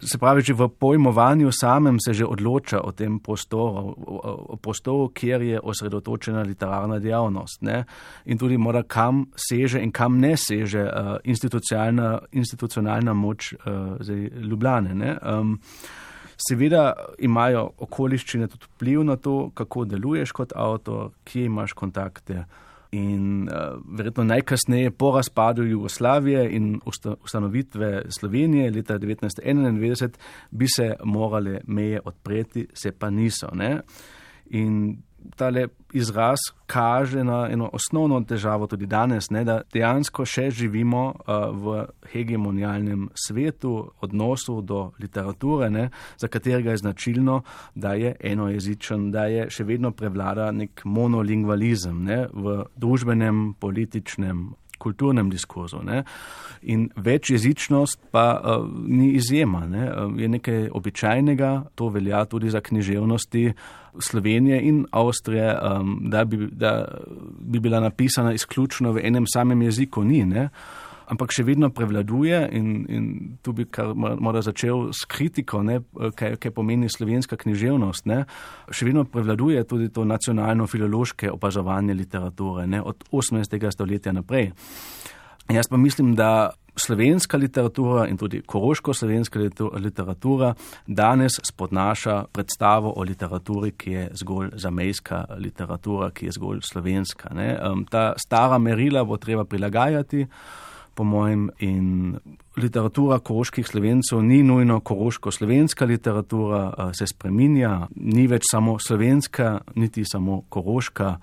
Se 0.00 0.18
pravi, 0.18 0.42
že 0.42 0.54
v 0.56 0.68
pojmovanju 0.68 1.52
samem 1.52 1.98
se 2.00 2.14
že 2.14 2.24
odloča 2.24 2.80
o 2.80 2.92
tem 2.92 3.18
prostoru, 3.20 3.94
o 4.48 4.56
prostoru, 4.56 5.08
kjer 5.12 5.42
je 5.42 5.60
osredotočena 5.60 6.42
literarna 6.42 6.98
dejavnost. 6.98 7.62
Ne? 7.62 7.84
In 8.24 8.38
tudi 8.38 8.56
mora 8.56 8.82
kam 8.82 9.26
seže 9.36 9.80
in 9.80 9.92
kam 9.92 10.18
ne 10.18 10.36
seže 10.36 10.82
uh, 10.82 11.16
institucionalna, 11.24 12.18
institucionalna 12.32 13.14
moč 13.14 13.52
uh, 13.52 14.00
Ljubljane. 14.40 15.18
Um, 15.20 15.60
seveda 16.48 16.94
imajo 17.18 17.70
okoliščine 17.78 18.48
tudi 18.48 18.72
vpliv 18.72 19.04
na 19.04 19.16
to, 19.16 19.50
kako 19.54 19.84
deluješ 19.84 20.32
kot 20.32 20.56
avtor, 20.56 21.10
kje 21.24 21.44
imaš 21.44 21.72
kontakte. 21.76 22.44
In 22.92 23.48
uh, 23.48 23.78
verjetno 23.96 24.24
najkasneje 24.24 24.90
po 24.90 25.12
razpadu 25.16 25.64
Jugoslavije 25.64 26.56
in 26.56 26.80
ustanovitve 27.22 28.02
Slovenije 28.08 28.70
leta 28.70 28.98
1991 28.98 30.08
bi 30.50 30.66
se 30.68 30.94
morale 31.04 31.60
meje 31.66 32.00
odpreti, 32.04 32.66
se 32.74 32.92
pa 32.92 33.10
niso. 33.10 33.48
Ne? 33.52 33.80
In 34.50 35.02
tale 35.36 35.68
izraz 35.92 36.38
kaže 36.66 37.24
na 37.24 37.48
eno 37.50 37.70
osnovno 37.72 38.20
težavo 38.20 38.66
tudi 38.66 38.86
danes, 38.86 39.30
ne, 39.30 39.44
da 39.44 39.60
dejansko 39.72 40.24
še 40.24 40.50
živimo 40.50 41.02
uh, 41.10 41.48
v 41.50 41.86
hegemonialnem 42.12 43.08
svetu, 43.14 43.90
odnosu 44.00 44.60
do 44.62 44.90
literature, 44.98 45.70
ne, 45.70 45.88
za 46.18 46.28
katerega 46.28 46.70
je 46.70 46.82
značilno, 46.84 47.40
da 47.74 47.94
je 47.98 48.14
enojezičen, 48.20 49.10
da 49.10 49.26
je 49.26 49.48
še 49.50 49.66
vedno 49.66 49.90
prevlada 49.90 50.50
nek 50.54 50.84
monolingvalizem 50.84 52.04
ne, 52.04 52.20
v 52.32 52.60
družbenem, 52.76 53.54
političnem, 53.60 54.46
kulturnem 54.80 55.30
diskurzu. 55.30 55.82
Ne. 55.84 56.02
In 56.62 56.88
večjezičnost 56.96 58.00
pa 58.10 58.40
uh, 58.40 58.66
ni 58.86 59.12
izjema, 59.12 59.66
ne. 59.66 59.84
je 60.16 60.28
nekaj 60.28 60.68
običajnega, 60.72 61.52
to 61.74 61.88
velja 61.88 62.24
tudi 62.24 62.50
za 62.50 62.60
književnosti 62.60 63.52
Slovenije 63.98 64.60
in 64.62 64.84
Avstrije, 64.90 65.54
um, 65.60 65.98
da, 66.10 66.24
bi, 66.24 66.48
da 66.52 66.84
bi 67.40 67.60
bila 67.60 67.80
napisana 67.80 68.32
izključno 68.32 68.92
v 68.92 69.04
enem 69.04 69.26
samem 69.26 69.62
jeziku. 69.62 70.04
Ni, 70.04 70.24
ampak 71.10 71.34
še 71.34 71.44
vedno 71.46 71.70
prevladuje 71.74 72.38
in, 72.56 72.68
in 72.88 73.08
tu 73.42 73.54
bi 73.56 73.66
kar 73.66 73.92
morda 73.94 74.42
začel 74.46 74.90
s 74.94 75.08
kritiko, 75.10 75.62
ne, 75.66 75.80
kaj, 75.90 76.36
kaj 76.42 76.54
pomeni 76.54 76.90
slovenska 76.90 77.38
književnost. 77.40 78.06
Ne. 78.10 78.22
Še 78.70 78.88
vedno 78.88 79.04
prevladuje 79.10 79.64
tudi 79.68 79.90
to 79.94 80.06
nacionalno-filološke 80.08 81.32
opazovanje 81.32 81.96
literature 81.98 82.66
ne, 82.70 82.82
od 82.82 83.04
18. 83.10 83.58
stoletja 83.74 84.14
naprej. 84.16 84.52
Jaz 85.50 85.66
pa 85.66 85.76
mislim, 85.80 86.14
da 86.14 86.52
slovenska 86.78 87.36
literatura 87.36 88.04
in 88.06 88.16
tudi 88.16 88.38
koroško-slovenska 88.46 89.40
literatura 89.82 90.52
danes 90.86 91.40
spodnaša 91.42 92.24
predstavo 92.32 92.92
o 92.96 93.02
literaturi, 93.02 93.72
ki 93.74 93.92
je 93.92 94.08
zgolj 94.22 94.54
zamejska 94.54 95.24
literatura, 95.42 96.12
ki 96.14 96.30
je 96.30 96.38
zgolj 96.38 96.62
slovenska. 96.70 97.34
Ne. 97.34 97.50
Ta 97.90 98.12
stara 98.16 98.58
merila 98.58 99.04
bo 99.04 99.18
treba 99.18 99.44
prilagajati 99.44 100.26
po 101.00 101.04
mojem, 101.04 101.46
in 101.64 102.18
literatura 102.60 103.16
koroških 103.24 103.64
slovencev 103.64 104.20
ni 104.22 104.42
nujno 104.42 104.80
koroško-slovenska 104.84 105.86
literatura, 105.88 106.90
se 106.92 107.06
spreminja, 107.08 107.86
ni 107.96 108.26
več 108.28 108.50
samo 108.50 108.74
slovenska, 108.78 109.62
niti 109.80 110.04
samo 110.04 110.42
koroška, 110.52 111.14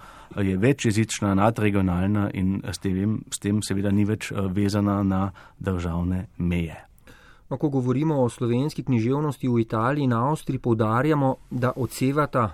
je 0.42 0.58
večjezična, 0.58 1.36
nadregionalna 1.38 2.32
in 2.34 2.64
s 2.66 2.82
tem, 2.82 3.20
s 3.30 3.38
tem 3.38 3.62
seveda 3.62 3.94
ni 3.94 4.08
več 4.10 4.32
vezana 4.34 5.04
na 5.04 5.22
državne 5.60 6.26
meje. 6.38 6.80
No, 7.50 7.62
ko 7.62 7.70
govorimo 7.70 8.18
o 8.24 8.30
slovenski 8.34 8.82
književnosti 8.84 9.46
v 9.48 9.62
Italiji 9.62 10.10
in 10.10 10.18
Avstriji, 10.18 10.60
poudarjamo, 10.60 11.36
da 11.52 11.76
odsevata, 11.76 12.50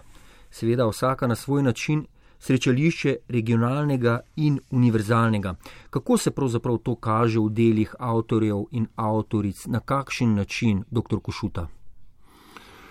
seveda 0.52 0.92
vsaka 0.92 1.28
na 1.28 1.40
svoj 1.40 1.64
način, 1.64 2.04
srečališče 2.44 3.16
regionalnega 3.28 4.20
in 4.36 4.60
univerzalnega. 4.72 5.56
Kako 5.90 6.18
se 6.18 6.32
pravzaprav 6.32 6.78
to 6.78 6.96
kaže 6.96 7.40
v 7.40 7.50
delih 7.50 7.96
avtorjev 8.00 8.66
in 8.72 8.88
avtoric, 8.96 9.66
na 9.66 9.80
kakšen 9.80 10.36
način, 10.36 10.84
dr. 10.92 11.24
Košuta? 11.24 11.68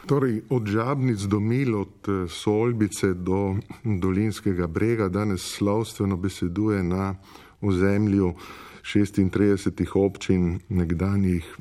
Torej, 0.06 0.40
od 0.50 0.66
žabnic 0.66 1.20
do 1.30 1.40
mil, 1.40 1.76
od 1.80 2.08
eh, 2.08 2.24
Solbice 2.28 3.14
do 3.14 3.54
Dolinskega 3.84 4.66
brega 4.66 5.08
danes 5.08 5.42
slovstveno 5.42 6.16
beseduje 6.16 6.82
na 6.82 7.14
ozemlju 7.60 8.34
36 8.82 9.86
občin 9.94 10.58
nekdanjih 10.68 11.56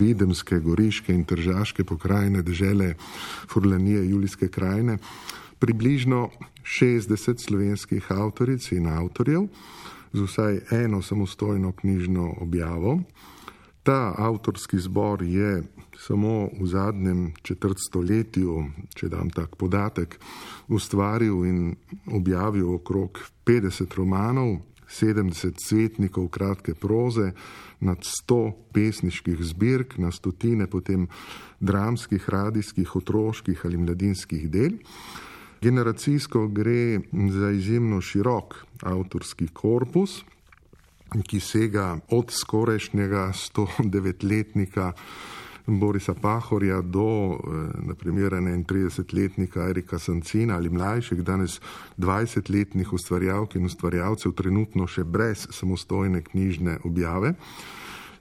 Videmske, 0.00 0.58
Goriške 0.58 1.12
in 1.14 1.24
Tržaške 1.24 1.84
pokrajine, 1.84 2.42
države 2.42 2.94
Furlanije, 3.48 4.08
Julijske 4.08 4.48
krajine 4.48 4.98
približno 5.62 6.30
60 6.66 7.38
slovenskih 7.38 8.10
avtoric 8.10 8.66
in 8.74 8.88
avtorjev 8.90 9.46
z 10.12 10.24
vsaj 10.26 10.58
eno 10.70 11.02
samostojno 11.02 11.72
knjižno 11.72 12.34
objavo. 12.40 12.98
Ta 13.82 14.14
avtorski 14.18 14.78
zbor 14.78 15.22
je 15.22 15.62
samo 15.98 16.50
v 16.60 16.66
zadnjem 16.66 17.32
četrt 17.42 17.78
stoletju, 17.78 18.64
če 18.94 19.08
dam 19.08 19.30
tak 19.30 19.54
podatek, 19.56 20.18
ustvaril 20.68 21.46
in 21.46 21.76
objavil 22.10 22.74
okrog 22.74 23.22
50 23.46 23.94
romanov, 23.94 24.58
70 24.90 25.62
svetnikov 25.62 26.28
kratke 26.28 26.74
proze, 26.74 27.32
nad 27.80 27.98
100 28.02 28.52
pesniških 28.74 29.38
zbirk, 29.40 29.98
na 29.98 30.10
stotine 30.10 30.66
potem 30.66 31.06
dramskih, 31.60 32.28
radijskih, 32.28 32.96
otroških 32.96 33.62
ali 33.64 33.76
mladinskih 33.76 34.50
del. 34.50 34.82
Generacijsko 35.62 36.48
gre 36.48 37.00
za 37.30 37.50
izjemno 37.50 38.00
širok 38.00 38.54
avtorski 38.82 39.46
korpus, 39.48 40.24
ki 41.28 41.40
sega 41.40 41.98
od 42.10 42.32
skorajšnjega 42.34 43.28
109-letnika 43.32 44.92
Borisa 45.66 46.14
Pahorja 46.14 46.80
do 46.80 47.06
eh, 47.30 47.36
naprimer 47.86 48.32
31-letnika 48.32 49.68
Erika 49.68 49.98
Sancina 49.98 50.56
ali 50.56 50.70
mlajših, 50.70 51.22
danes 51.22 51.60
20-letnih 51.98 52.92
ustvarjalk 52.92 53.54
in 53.54 53.70
ustvarjalcev, 53.70 54.32
trenutno 54.32 54.86
še 54.86 55.04
brez 55.04 55.46
samostojne 55.50 56.24
knjižne 56.26 56.78
objave. 56.84 57.34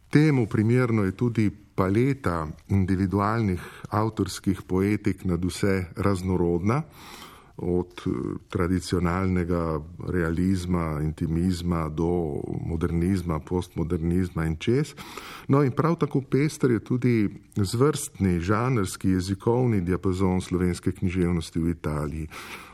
Temu 0.10 0.46
primerno 0.46 1.10
je 1.10 1.18
tudi 1.18 1.50
paleta 1.76 2.46
individualnih 2.70 3.62
avtorskih 3.90 4.62
poetik 4.62 5.26
nad 5.26 5.46
vse 5.46 5.86
raznorodna 5.96 6.84
od 7.62 8.02
eh, 8.06 8.12
tradicionalnega 8.50 9.80
realizma, 10.08 11.00
intimizma 11.04 11.90
do 11.90 12.42
modernizma, 12.66 13.40
postmodernizma 13.40 14.46
in 14.46 14.56
čez. 14.58 14.96
No 15.48 15.64
in 15.64 15.72
prav 15.72 15.96
tako 15.96 16.22
pester 16.22 16.72
je 16.72 16.80
tudi 16.80 17.30
zvrstni, 17.56 18.40
žanrski, 18.40 19.10
jezikovni 19.10 19.82
diapazon 19.82 20.42
slovenske 20.42 20.92
književnosti 20.92 21.60
v 21.60 21.70
Italiji. 21.70 22.28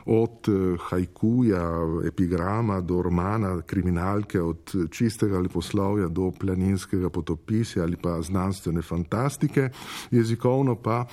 Od 0.05 0.49
eh, 0.49 0.77
hajkuja, 0.89 1.65
epigrama 2.07 2.81
do 2.81 3.01
romana, 3.01 3.61
kriminalke, 3.61 4.41
od 4.41 4.75
čistega 4.91 5.39
leposlovja 5.39 6.07
do 6.07 6.31
planinskega 6.39 7.09
potopisja 7.09 7.83
ali 7.83 7.97
pa 8.01 8.21
znanstvene 8.21 8.81
fantastike, 8.81 9.69
jezikovno 10.11 10.75
pa 10.75 11.05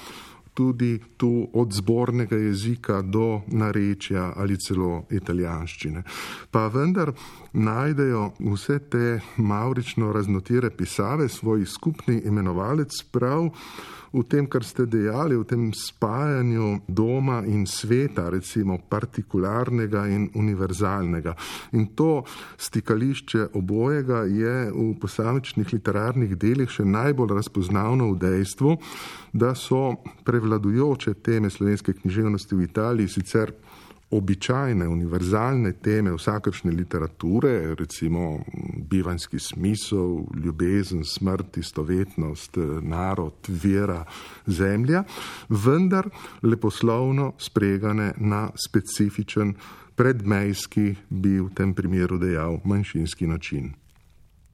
tudi 0.54 1.00
tu 1.16 1.48
od 1.52 1.72
zbornega 1.72 2.36
jezika 2.36 3.02
do 3.02 3.40
narečja 3.46 4.32
ali 4.36 4.56
celo 4.56 5.04
italijanščine. 5.10 6.02
Pa 6.50 6.66
vendar 6.68 7.12
najdejo 7.52 8.30
vse 8.38 8.78
te 8.78 9.20
maurično 9.36 10.12
raznotire 10.12 10.70
pisave 10.70 11.28
svoj 11.28 11.66
skupni 11.66 12.22
imenovalec 12.24 13.02
prav 13.12 13.50
v 14.14 14.22
tem, 14.30 14.46
kar 14.46 14.62
ste 14.62 14.86
dejali, 14.86 15.34
v 15.34 15.44
tem 15.44 15.62
spajanju 15.74 16.86
doma 16.86 17.42
in 17.46 17.66
sveta, 17.66 18.30
recimo 18.30 18.78
partikularnega 18.78 20.06
in 20.06 20.30
univerzalnega. 20.38 21.34
In 21.74 21.90
to 21.98 22.22
stikališče 22.56 23.48
obojega 23.58 24.22
je 24.30 24.70
v 24.70 24.94
posamičnih 25.02 25.72
literarnih 25.74 26.36
delih 26.38 26.70
še 26.70 26.86
najbolj 26.86 27.34
razpoznavno 27.34 28.12
v 28.14 28.18
dejstvu, 28.22 28.78
da 29.34 29.54
so 29.58 29.98
prevladujoče 30.24 31.18
teme 31.18 31.50
slovenske 31.50 31.98
književnosti 31.98 32.54
v 32.54 32.62
Italiji 32.70 33.08
sicer 33.18 33.50
običajne, 34.14 34.88
univerzalne 34.88 35.72
teme 35.82 36.12
vsakršne 36.14 36.72
literature, 36.72 37.74
recimo 37.74 38.40
bivanski 38.90 39.38
smisel, 39.38 40.24
ljubezen, 40.44 41.04
smrt, 41.04 41.56
istovetnost, 41.56 42.56
narod, 42.82 43.48
vera, 43.48 44.04
zemlja, 44.46 45.04
vendar 45.48 46.08
leposlovno 46.42 47.32
spregane 47.38 48.12
na 48.16 48.48
specifičen, 48.66 49.54
predmejski, 49.94 50.94
bi 51.10 51.38
v 51.40 51.50
tem 51.54 51.74
primeru 51.74 52.18
dejal, 52.18 52.58
manjšinski 52.64 53.26
način. 53.26 53.72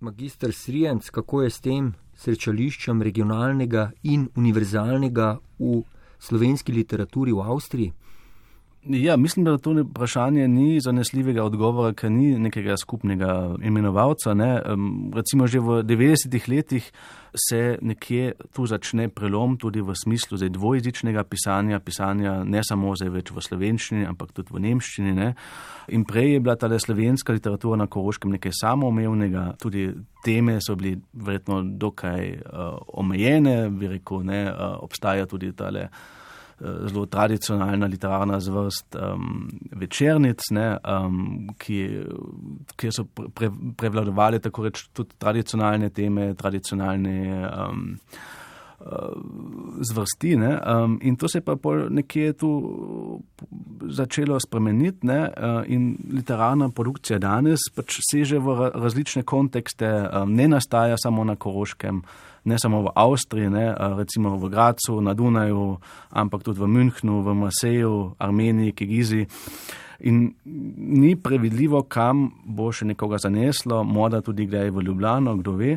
Magistr 0.01 0.53
Srijenc, 0.53 1.11
kako 1.11 1.43
je 1.43 1.51
s 1.51 1.61
tem 1.61 1.93
srečališčem 2.17 3.03
regionalnega 3.03 3.91
in 4.03 4.29
univerzalnega 4.37 5.39
v 5.59 5.83
slovenski 6.21 6.73
literaturi 6.73 7.33
v 7.33 7.45
Avstriji? 7.45 7.93
Ja, 8.85 9.17
mislim, 9.17 9.45
da 9.45 9.59
to 9.59 9.73
vprašanje 9.73 10.49
ni 10.49 10.81
zanesljivega 10.81 11.45
odgovora, 11.45 11.93
ker 11.93 12.11
ni 12.11 12.39
nekega 12.39 12.77
skupnega 12.77 13.57
imenovalca. 13.63 14.35
Ne. 14.35 14.63
Recimo 15.15 15.47
že 15.47 15.61
v 15.61 15.83
90-ih 15.85 16.49
letih 16.49 16.93
se 17.49 17.79
nekje 17.83 18.33
tu 18.53 18.67
začne 18.67 19.09
prelom 19.09 19.59
tudi 19.59 19.81
v 19.81 19.93
smislu 19.95 20.39
zdaj, 20.39 20.49
dvojezičnega 20.49 21.25
pisanja, 21.25 21.81
pisanja 21.81 22.45
ne 22.45 22.63
samo 22.65 22.95
zdaj 22.97 23.11
več 23.13 23.31
v 23.31 23.45
slovenščini, 23.45 24.07
ampak 24.09 24.33
tudi 24.33 24.49
v 24.49 24.63
nemščini. 24.65 25.13
Ne. 25.13 25.35
In 25.89 26.05
prej 26.09 26.33
je 26.33 26.41
bila 26.41 26.57
ta 26.57 26.79
slovenska 26.79 27.37
literatura 27.37 27.77
na 27.77 27.87
Koroškem 27.87 28.33
nekaj 28.33 28.53
samoumevnega, 28.63 29.59
tudi 29.61 29.91
teme 30.25 30.57
so 30.61 30.77
bili 30.77 30.97
verjetno 31.13 31.61
dokaj 31.63 32.33
uh, 32.33 32.81
omejene, 32.97 33.69
bi 33.69 33.93
rekel, 33.93 34.25
ne, 34.25 34.41
uh, 34.49 34.81
obstaja 34.81 35.27
tudi 35.27 35.53
tale 35.53 35.91
zelo 36.61 37.07
tradicionalna 37.07 37.87
literarna 37.87 38.41
zvrst 38.41 38.97
um, 38.97 39.49
večernic, 39.73 40.51
ne, 40.51 40.79
um, 40.85 41.49
ki, 41.59 41.79
ki 42.77 42.91
so 42.93 43.07
pre, 43.09 43.51
prevladovali 43.77 44.41
tako 44.41 44.69
reč 44.69 44.85
tudi 44.93 45.17
tradicionalne 45.19 45.91
teme, 45.91 46.35
tradicionalne 46.35 47.17
um, 47.49 47.89
zvrsti. 49.81 50.37
Ne? 50.37 50.61
Um, 50.67 50.99
in 51.03 51.17
to 51.17 51.29
se 51.29 51.39
je 51.39 51.43
pa 51.43 51.57
nekje 51.89 52.33
tu 52.33 52.51
začelo 53.89 54.41
spremeniti 54.41 55.07
ne? 55.07 55.21
uh, 55.21 55.63
in 55.67 55.97
literarna 56.13 56.69
produkcija 56.69 57.19
danes 57.19 57.61
pač 57.75 57.99
seže 58.11 58.39
v 58.39 58.71
različne 58.75 59.23
kontekste, 59.23 59.91
um, 60.09 60.35
ne 60.35 60.49
nastaja 60.49 60.97
samo 60.99 61.25
na 61.25 61.37
Koroškem, 61.37 62.03
ne 62.45 62.59
samo 62.59 62.83
v 62.83 62.93
Avstriji, 62.95 63.51
ne? 63.51 63.67
Uh, 63.71 63.99
recimo 63.99 64.37
v 64.37 64.51
Gracu, 64.51 65.01
na 65.01 65.15
Dunaju, 65.15 65.79
ampak 66.11 66.43
tudi 66.43 66.61
v 66.61 66.69
Münchnu, 66.69 67.23
v 67.23 67.35
Marseju, 67.35 68.15
Armeniji, 68.19 68.73
Kigizi. 68.73 69.27
In 70.01 70.33
ni 70.77 71.17
previdljivo, 71.17 71.83
kam 71.83 72.31
bo 72.45 72.71
še 72.73 72.89
nekoga 72.89 73.19
zaneslo, 73.21 73.85
moda 73.85 74.23
tudi 74.25 74.47
gre 74.49 74.71
v 74.71 74.87
Ljubljano, 74.87 75.37
kdo 75.43 75.53
ve 75.61 75.75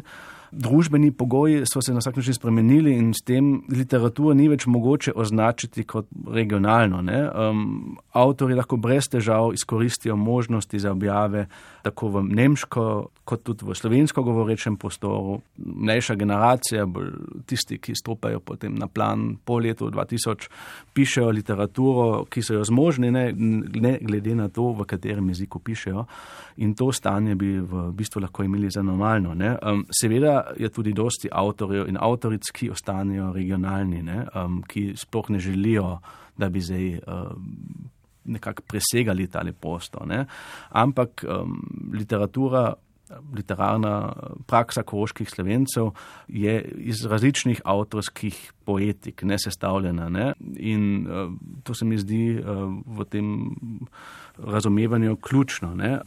družbeni 0.53 1.11
pogoji 1.11 1.63
so 1.65 1.81
se 1.81 1.93
na 1.93 1.99
vsak 1.99 2.15
način 2.15 2.33
spremenili 2.33 2.93
in 2.97 3.13
s 3.13 3.21
tem 3.25 3.63
literaturo 3.69 4.33
ni 4.33 4.47
več 4.49 4.65
mogoče 4.65 5.13
označiti 5.15 5.83
kot 5.83 6.07
regionalno. 6.31 7.01
Um, 7.03 7.97
avtori 8.13 8.55
lahko 8.55 8.77
brez 8.77 9.09
težav 9.09 9.53
izkoristijo 9.53 10.15
možnosti 10.15 10.79
za 10.79 10.91
objave 10.91 11.47
tako 11.83 12.07
v 12.07 12.23
nemško, 12.23 12.83
kot 13.27 13.43
tudi 13.43 13.65
v 13.67 13.75
slovensko 13.75 14.23
govorečem 14.23 14.77
prostoru. 14.79 15.41
Mlajša 15.57 16.15
generacija, 16.15 16.85
tisti, 17.45 17.77
ki 17.77 17.95
stopajo 17.95 18.39
potem 18.39 18.75
na 18.79 18.87
plan 18.87 19.35
po 19.45 19.59
letu 19.59 19.89
2000, 19.91 20.47
pišejo 20.93 21.31
literaturo, 21.31 22.25
ki 22.31 22.43
so 22.43 22.55
jo 22.55 22.63
zmožni, 22.67 23.11
ne, 23.11 23.25
ne 23.35 23.97
glede 24.01 24.35
na 24.35 24.47
to, 24.47 24.71
v 24.71 24.87
katerem 24.87 25.27
jeziku 25.33 25.59
pišejo. 25.59 26.05
In 26.63 26.75
to 26.75 26.91
stanje 26.91 27.35
bi 27.35 27.57
v 27.59 27.89
bistvu 27.91 28.23
lahko 28.23 28.43
imeli 28.47 28.71
za 28.71 28.83
normalno. 28.83 29.35
Um, 29.35 29.85
seveda 29.91 30.42
je 30.57 30.69
tudi 30.69 30.93
dosti 30.93 31.29
avtorjev 31.31 31.87
in 31.89 31.97
avtoric, 32.01 32.51
ki 32.53 32.69
ostanejo 32.73 33.31
regionalni, 33.33 34.03
ne, 34.03 34.23
um, 34.35 34.61
ki 34.67 34.93
sploh 34.97 35.29
ne 35.29 35.39
želijo, 35.39 35.97
da 36.37 36.49
bi 36.49 36.61
zdaj 36.61 36.87
um, 37.07 37.49
nekako 38.25 38.63
presegali 38.67 39.27
tale 39.27 39.53
posto. 39.53 40.05
Ne. 40.05 40.25
Ampak 40.69 41.25
um, 41.27 41.59
literatura. 41.93 42.73
Literarna 43.35 44.13
praksa 44.47 44.83
koroških 44.83 45.29
slovencev 45.29 45.91
je 46.27 46.61
iz 46.77 47.05
različnih 47.05 47.61
avtorskih 47.65 48.51
poetik, 48.65 49.23
ne 49.23 49.39
sestavljena. 49.39 50.09
Ne? 50.09 50.33
In 50.55 51.07
uh, 51.07 51.33
to 51.63 51.73
se 51.73 51.85
mi 51.85 51.97
zdi 51.97 52.39
uh, 52.39 52.69
v 52.97 53.05
tem 53.09 53.55
razumevanju 54.37 55.15
ključno. 55.15 55.75
Ne? 55.75 55.99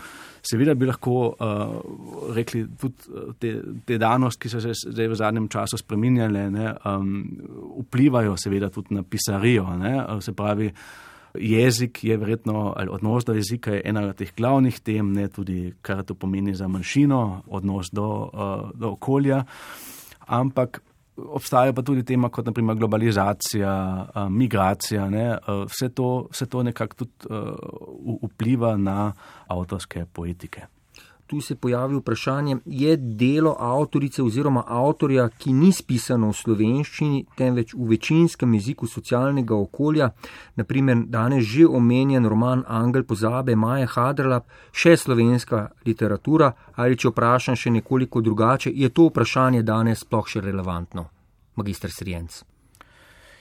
Seveda 0.42 0.74
bi 0.74 0.86
lahko 0.86 1.16
uh, 1.28 2.34
rekli 2.34 2.66
tudi 2.78 2.94
uh, 3.08 3.34
te, 3.38 3.56
te 3.84 3.98
danosti, 3.98 4.42
ki 4.46 4.52
so 4.52 4.60
se 4.62 4.74
zdaj 4.86 5.10
v 5.12 5.18
zadnjem 5.18 5.48
času 5.48 5.78
spreminjale, 5.80 6.46
ne, 6.50 6.70
um, 6.86 7.18
vplivajo 7.86 8.36
seveda 8.38 8.70
tudi 8.70 8.94
na 8.94 9.02
pisarijo. 9.02 9.66
Ne, 9.76 9.96
uh, 10.04 10.22
se 10.22 10.32
pravi, 10.32 10.70
jezik 11.40 12.04
je 12.04 12.16
verjetno, 12.16 12.72
ali 12.76 12.88
odnos 12.92 13.24
do 13.24 13.34
jezika 13.34 13.74
je 13.74 13.82
ena 13.84 14.02
od 14.08 14.16
teh 14.16 14.32
glavnih 14.36 14.80
tem, 14.80 15.12
ne 15.12 15.28
tudi 15.28 15.74
kar 15.82 16.02
to 16.04 16.14
pomeni 16.14 16.54
za 16.54 16.68
manjšino, 16.68 17.42
odnos 17.46 17.90
do, 17.92 18.08
uh, 18.32 18.70
do 18.74 18.92
okolja. 18.96 19.44
Ampak 20.26 20.80
obstajajo 21.16 21.72
pa 21.72 21.82
tudi 21.82 22.04
tema 22.04 22.28
kot 22.28 22.46
naprimer 22.46 22.76
globalizacija, 22.76 23.72
migracija. 24.30 25.08
Vse 25.70 25.88
to, 25.88 26.28
vse 26.30 26.46
to 26.46 26.62
nekako 26.62 26.94
tudi 26.94 27.12
vpliva 28.22 28.76
na 28.76 29.12
avtorske 29.48 30.04
poetike 30.12 30.66
tu 31.26 31.40
se 31.40 31.54
pojavi 31.54 31.96
vprašanje, 31.96 32.56
je 32.66 32.96
delo 32.96 33.56
avtorice 33.58 34.22
oziroma 34.22 34.62
avtorja, 34.66 35.28
ki 35.28 35.52
ni 35.52 35.72
spisano 35.72 36.30
v 36.30 36.36
slovenščini, 36.38 37.24
temveč 37.36 37.74
v 37.74 37.88
večinskem 37.90 38.54
jeziku 38.54 38.86
socialnega 38.86 39.54
okolja, 39.54 40.10
naprimer 40.56 41.04
danes 41.06 41.44
že 41.44 41.66
omenjen 41.66 42.26
roman 42.26 42.64
Angel 42.66 43.04
pozabe 43.04 43.56
Maja 43.56 43.86
Hadrlap, 43.86 44.46
še 44.72 44.96
slovenska 44.96 45.70
literatura, 45.86 46.52
ali 46.76 46.96
če 46.96 47.10
vprašam 47.10 47.56
še 47.56 47.70
nekoliko 47.70 48.20
drugače, 48.20 48.70
je 48.74 48.88
to 48.88 49.10
vprašanje 49.10 49.62
danes 49.62 50.04
sploh 50.06 50.28
še 50.28 50.44
relevantno, 50.44 51.08
magistr 51.56 51.90
Srijenc. 51.90 52.42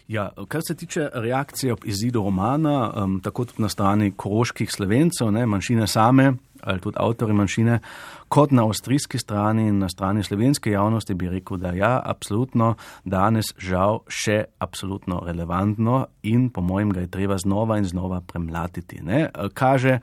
Ja, 0.08 0.30
kar 0.48 0.62
se 0.67 0.76
tiče 0.76 1.10
reakcije 1.13 1.74
ob 1.74 1.86
izidu 1.86 2.21
romana, 2.24 2.91
um, 3.04 3.19
tako 3.21 3.45
na 3.58 3.69
strani 3.69 4.12
koroških 4.12 4.71
slovencev, 4.71 5.32
ne, 5.32 5.45
manjšine 5.45 5.88
same 5.88 6.34
ali 6.65 6.82
tudi 6.82 6.97
avtori 6.99 7.34
manjšine, 7.34 7.80
kot 8.28 8.51
na 8.51 8.65
avstrijski 8.65 9.17
strani 9.17 9.67
in 9.67 9.80
na 9.80 9.89
strani 9.89 10.23
slovenske 10.23 10.71
javnosti, 10.71 11.13
bi 11.13 11.30
rekel, 11.30 11.58
da 11.58 11.73
ja, 11.73 12.01
absolutno 12.06 12.75
danes 13.04 13.54
žal 13.58 14.01
še 14.08 14.43
absolutno 14.60 15.21
relevantno 15.25 16.06
in 16.23 16.49
po 16.49 16.62
mojem 16.62 16.89
ga 16.89 17.06
je 17.06 17.12
treba 17.12 17.38
znova 17.38 17.78
in 17.78 17.86
znova 17.86 18.21
premlatiti. 18.21 19.01
Ne. 19.04 19.30
Kaže, 19.54 19.99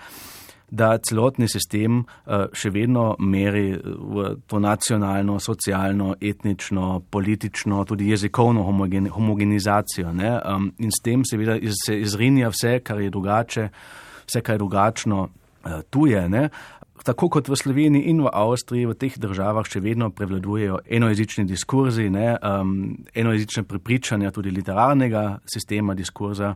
da 0.72 0.96
celotni 0.98 1.46
sistem 1.52 1.98
eh, 2.00 2.46
še 2.56 2.70
vedno 2.72 3.12
meri 3.20 3.66
eh, 3.74 3.82
v 3.84 4.28
to 4.48 4.60
nacionalno, 4.62 5.36
socialno, 5.40 6.14
etnično, 6.20 7.02
politično, 7.12 7.84
tudi 7.88 8.08
jezikovno 8.08 8.64
homogen, 8.64 9.10
homogenizacijo. 9.12 10.14
Ne? 10.16 10.32
In 10.80 10.90
s 10.90 11.04
tem 11.04 11.26
seveda 11.28 11.58
se 11.84 11.98
izrinja 12.00 12.48
vse, 12.54 12.78
kar 12.80 13.04
je 13.04 13.12
drugače, 13.12 13.68
vse, 14.24 14.40
kar 14.40 14.56
je 14.56 14.64
drugačno 14.64 15.26
tuje. 15.90 16.28
Ne? 16.28 16.48
Tako 17.02 17.28
kot 17.28 17.48
v 17.48 17.58
Sloveniji 17.58 18.10
in 18.12 18.22
v 18.22 18.30
Avstriji, 18.30 18.86
v 18.86 18.94
teh 18.94 19.14
državah 19.18 19.66
še 19.66 19.82
vedno 19.82 20.12
prevladujejo 20.14 20.84
enojezični 20.86 21.44
diskurzi, 21.50 22.06
ne, 22.14 22.36
um, 22.38 22.92
enojezične 23.14 23.64
prepričanja 23.66 24.30
tudi 24.30 24.52
literarnega 24.54 25.40
sistema 25.50 25.96
diskurza. 25.98 26.54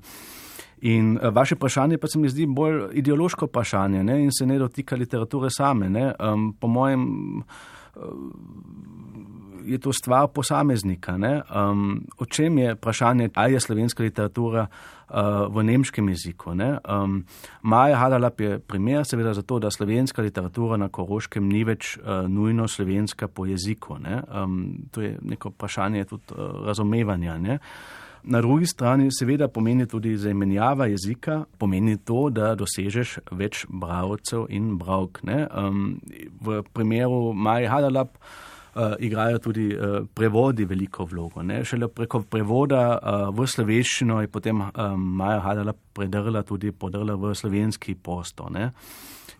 In 0.86 1.16
eh, 1.16 1.30
vaše 1.32 1.56
vprašanje 1.56 1.98
pa 1.98 2.06
se 2.06 2.18
mi 2.18 2.28
zdi 2.28 2.46
bolj 2.46 2.92
ideološko 3.00 3.48
vprašanje 3.48 4.04
ne? 4.04 4.20
in 4.22 4.30
se 4.32 4.46
ne 4.46 4.58
dotika 4.58 4.96
literature 4.96 5.50
same. 5.50 5.88
Um, 6.20 6.52
po 6.60 6.68
mojem 6.68 7.38
uh, 7.38 7.44
je 9.66 9.78
to 9.78 9.92
stvar 9.92 10.28
posameznika. 10.28 11.16
Um, 11.16 12.06
o 12.18 12.24
čem 12.24 12.58
je 12.58 12.74
vprašanje, 12.74 13.30
ali 13.34 13.52
je 13.52 13.60
slovenska 13.60 14.02
literatura 14.02 14.66
uh, 14.66 15.16
v 15.56 15.62
nemškem 15.62 16.08
jeziku? 16.08 16.50
Um, 16.50 17.24
Maja 17.62 17.96
Hadalap 17.96 18.40
je 18.40 18.58
primer 18.58 19.04
seveda 19.04 19.34
zato, 19.34 19.58
da 19.58 19.70
slovenska 19.70 20.22
literatura 20.22 20.76
na 20.76 20.88
Koroškem 20.88 21.48
ni 21.48 21.64
več 21.64 21.96
uh, 21.98 22.28
nujno 22.28 22.68
slovenska 22.68 23.28
po 23.28 23.46
jeziku. 23.46 23.96
Um, 23.96 24.88
to 24.90 25.02
je 25.02 25.18
neko 25.22 25.48
vprašanje 25.48 26.04
tudi 26.04 26.34
uh, 26.36 26.66
razumevanja. 26.66 27.38
Ne? 27.38 27.58
Na 28.26 28.40
drugi 28.40 28.66
strani 28.66 29.08
seveda 29.18 29.48
pomeni 29.48 29.86
tudi 29.86 30.16
zamenjava 30.16 30.86
jezika, 30.86 31.44
pomeni 31.58 31.96
to, 31.96 32.24
da 32.30 32.54
dosežeš 32.58 33.18
več 33.30 33.66
bravcev 33.68 34.48
in 34.50 34.72
bravk. 34.78 35.20
Um, 35.22 36.00
v 36.42 36.62
primeru 36.74 37.30
Maja 37.32 37.70
Hadalap 37.70 38.18
uh, 38.76 38.94
igrajo 38.98 39.38
tudi 39.38 39.66
uh, 39.72 40.04
prevodi 40.14 40.64
veliko 40.64 41.04
vlogo. 41.04 41.42
Ne? 41.42 41.64
Šele 41.64 41.88
preko 41.88 42.22
prevoda 42.22 42.84
uh, 42.96 43.28
v 43.34 43.46
slovenščino 43.48 44.20
je 44.20 44.28
potem 44.28 44.60
um, 44.60 45.08
Maja 45.16 45.40
Hadalap 45.40 45.80
predrla 45.96 46.42
tudi 46.42 46.72
podrla 46.72 47.16
v 47.16 47.34
slovenski 47.34 47.94
posto. 47.94 48.50
Ne? 48.52 48.70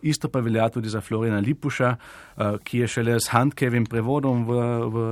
Isto 0.01 0.29
pa 0.29 0.39
velja 0.39 0.69
tudi 0.69 0.89
za 0.89 1.01
Florina 1.01 1.39
Lipuša, 1.39 1.93
uh, 1.93 2.57
ki 2.63 2.83
je 2.83 2.87
šele 2.87 3.19
s 3.19 3.31
Handkevim 3.33 3.85
prevodom 3.85 4.45
v, 4.45 4.59
v 4.89 5.07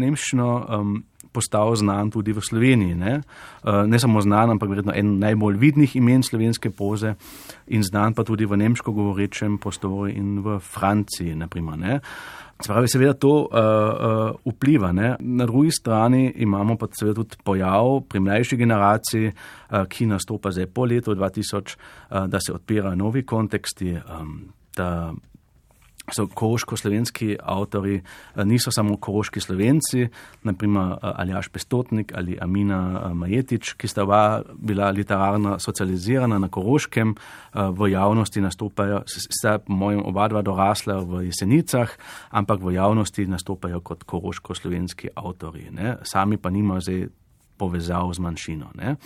nemščino. 0.00 0.50
Um, 0.68 0.98
postal 1.32 1.76
znan 1.76 2.10
tudi 2.10 2.32
v 2.34 2.42
Sloveniji. 2.42 2.94
Ne, 2.94 3.20
uh, 3.64 3.86
ne 3.86 3.98
samo 3.98 4.20
znan, 4.20 4.50
ampak 4.56 4.70
verjetno 4.70 4.94
en 4.94 5.18
najbolj 5.22 5.58
vidnih 5.62 5.96
imen 5.96 6.22
slovenske 6.26 6.70
poze 6.74 7.14
in 7.70 7.84
znan 7.86 8.14
pa 8.14 8.24
tudi 8.26 8.48
v 8.50 8.58
nemško 8.58 8.92
govorečem 8.92 9.58
prostoru 9.58 10.10
in 10.10 10.40
v 10.42 10.58
Franciji. 10.58 11.34
Naprimer, 11.38 12.00
Spravi, 12.64 12.88
seveda 12.88 13.14
to 13.16 13.30
uh, 13.30 13.46
uh, 13.48 14.52
vpliva. 14.52 14.92
Ne. 14.92 15.14
Na 15.20 15.46
drugi 15.46 15.70
strani 15.70 16.32
imamo 16.36 16.76
pa 16.76 16.86
seveda 16.92 17.22
tudi 17.22 17.40
pojav 17.44 18.02
pri 18.08 18.20
mlajši 18.20 18.56
generaciji, 18.56 19.32
uh, 19.32 19.84
ki 19.88 20.06
nastopa 20.06 20.52
zdaj 20.52 20.66
po 20.66 20.84
letu 20.84 21.14
2000, 21.14 21.76
uh, 22.10 22.26
da 22.26 22.40
se 22.40 22.52
odpirajo 22.52 22.94
novi 22.94 23.24
konteksti. 23.26 23.96
Um, 23.96 24.52
so 26.14 26.26
koroško-slovenski 26.26 27.36
avtori, 27.42 27.96
eh, 27.96 28.44
niso 28.44 28.70
samo 28.70 28.96
koroški 28.96 29.40
slovenci, 29.40 30.08
naprimer 30.42 30.92
eh, 30.92 30.96
Aljaš 31.02 31.48
Pestotnik 31.48 32.12
ali 32.16 32.38
Amina 32.40 33.02
eh, 33.04 33.14
Majetič, 33.14 33.74
ki 33.74 33.88
sta 33.88 34.02
oba 34.02 34.42
bila 34.54 34.90
literarno 34.90 35.58
socializirana 35.58 36.38
na 36.38 36.48
koroškem, 36.48 37.14
v 37.54 37.88
javnosti 37.90 38.40
nastopajo, 38.40 39.02
sta 39.06 39.58
po 39.58 39.72
mojem 39.72 40.02
oba 40.06 40.28
dva 40.28 40.42
dorasla 40.42 41.00
v 41.02 41.24
jesenicah, 41.26 41.90
ampak 42.30 42.62
v 42.62 42.74
javnosti 42.76 43.26
nastopajo 43.26 43.80
kot 43.80 44.04
koroško-slovenski 44.04 45.10
avtori. 45.14 45.66
Ne? 45.70 45.96
Sami 46.02 46.36
pa 46.36 46.50
nimajo 46.50 46.80
zdaj 46.80 47.08
povezav 47.58 48.12
z 48.14 48.18
manjšino. 48.18 48.70
Ne? 48.74 48.96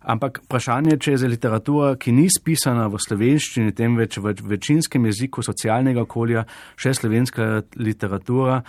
Ampak 0.00 0.40
vprašanje, 0.46 0.96
če 0.96 1.12
je 1.12 1.18
za 1.20 1.28
literatura, 1.28 1.90
ki 2.00 2.14
ni 2.16 2.28
spisana 2.32 2.86
v 2.88 3.00
slovenščini, 3.04 3.74
temveč 3.76 4.16
v 4.16 4.32
večinskem 4.48 5.04
jeziku 5.10 5.44
socialnega 5.44 6.06
okolja, 6.06 6.46
še 6.80 6.94
slovenska 6.96 7.60
literatura, 7.76 8.62